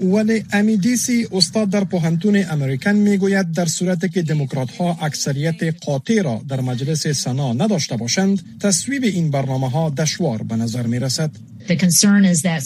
ولی 0.00 0.44
امیدیسی 0.52 1.28
استاد 1.32 1.70
در 1.70 1.84
پوهنتون 1.84 2.44
امریکن 2.50 2.92
می‌گوید 2.92 3.52
در 3.52 3.66
صورت 3.66 4.12
که 4.12 4.22
دموکرات 4.22 4.70
ها 4.70 4.98
اکثریت 5.02 5.84
قاطع 5.84 6.22
را 6.22 6.42
در 6.48 6.60
مجلس 6.60 7.06
سنا 7.06 7.52
نداشته 7.52 7.96
باشند 7.96 8.58
تصویب 8.60 9.04
این 9.04 9.30
برنامه 9.30 9.70
ها 9.70 9.90
دشوار 9.90 10.42
به 10.42 10.56
نظر 10.56 10.86
می 10.86 10.98
رسد 10.98 11.30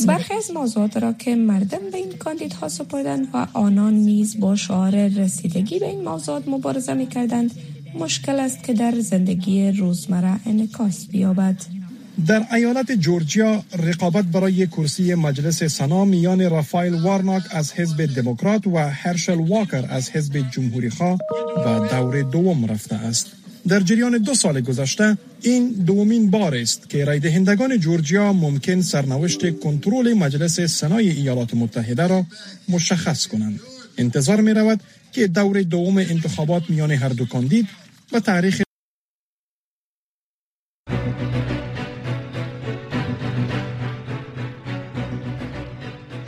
برخی 0.06 0.34
از 0.34 0.50
موضوعات 0.54 0.96
را 0.96 1.12
که 1.12 1.34
مردم 1.34 1.90
به 1.92 1.98
این 1.98 2.12
کاندیدها 2.12 2.68
سپردند 2.68 3.28
و 3.34 3.46
آنان 3.52 3.94
نیز 3.94 4.40
با 4.40 4.56
شعار 4.56 5.08
رسیدگی 5.08 5.78
به 5.78 5.86
این 5.86 6.04
موضوعات 6.04 6.48
مبارزه 6.48 6.94
می 6.94 7.06
کردند 7.06 7.50
مشکل 7.94 8.40
است 8.40 8.62
که 8.62 8.72
در 8.72 9.00
زندگی 9.00 9.72
روزمره 9.72 10.40
انکاس 10.46 11.06
بیابد. 11.06 11.79
در 12.26 12.46
ایالت 12.54 12.92
جورجیا 12.92 13.64
رقابت 13.78 14.24
برای 14.24 14.66
کرسی 14.66 15.14
مجلس 15.14 15.64
سنا 15.64 16.04
میان 16.04 16.50
رافایل 16.50 16.94
وارناک 16.94 17.42
از 17.50 17.72
حزب 17.72 18.06
دموکرات 18.14 18.66
و 18.66 18.78
هرشل 18.78 19.40
واکر 19.48 19.84
از 19.88 20.10
حزب 20.10 20.44
جمهوری 20.50 20.90
خواه 20.90 21.18
و 21.66 21.88
دور 21.88 22.22
دوم 22.22 22.66
رفته 22.66 22.96
است. 22.96 23.26
در 23.68 23.80
جریان 23.80 24.18
دو 24.18 24.34
سال 24.34 24.60
گذشته 24.60 25.18
این 25.42 25.68
دومین 25.68 26.30
بار 26.30 26.54
است 26.54 26.88
که 26.88 27.04
رای 27.04 27.18
دهندگان 27.18 27.78
جورجیا 27.78 28.32
ممکن 28.32 28.80
سرنوشت 28.80 29.60
کنترل 29.60 30.12
مجلس 30.14 30.60
سنای 30.60 31.10
ایالات 31.10 31.54
متحده 31.54 32.06
را 32.06 32.26
مشخص 32.68 33.26
کنند. 33.26 33.60
انتظار 33.98 34.40
می 34.40 34.54
رود 34.54 34.80
که 35.12 35.26
دور 35.26 35.62
دوم 35.62 35.96
انتخابات 35.96 36.62
میان 36.68 36.90
هر 36.90 37.08
دو 37.08 37.24
کاندید 37.26 37.66
و 38.12 38.20
تاریخ 38.20 38.62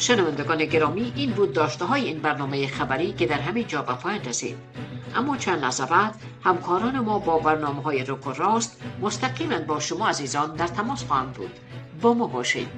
شنوندگان 0.02 0.64
گرامی 0.64 1.12
این 1.16 1.30
بود 1.30 1.52
داشته 1.52 1.84
های 1.84 2.04
این 2.04 2.18
برنامه 2.18 2.66
خبری 2.66 3.12
که 3.12 3.26
در 3.26 3.40
همین 3.40 3.66
جا 3.66 3.82
به 3.82 3.92
پایان 3.92 4.24
رسید. 4.24 4.56
اما 5.16 5.36
چند 5.36 5.62
لحظه 5.62 5.86
بعد 5.86 6.14
همکاران 6.44 6.98
ما 6.98 7.18
با 7.18 7.38
برنامه 7.38 7.82
های 7.82 8.04
رک 8.04 8.26
و 8.26 8.32
راست 8.32 8.82
مستقیما 9.00 9.58
با 9.58 9.80
شما 9.80 10.08
عزیزان 10.08 10.54
در 10.54 10.66
تماس 10.66 11.04
خواهند 11.04 11.32
بود. 11.32 11.50
با 12.00 12.14
ما 12.14 12.26
باشید. 12.26 12.68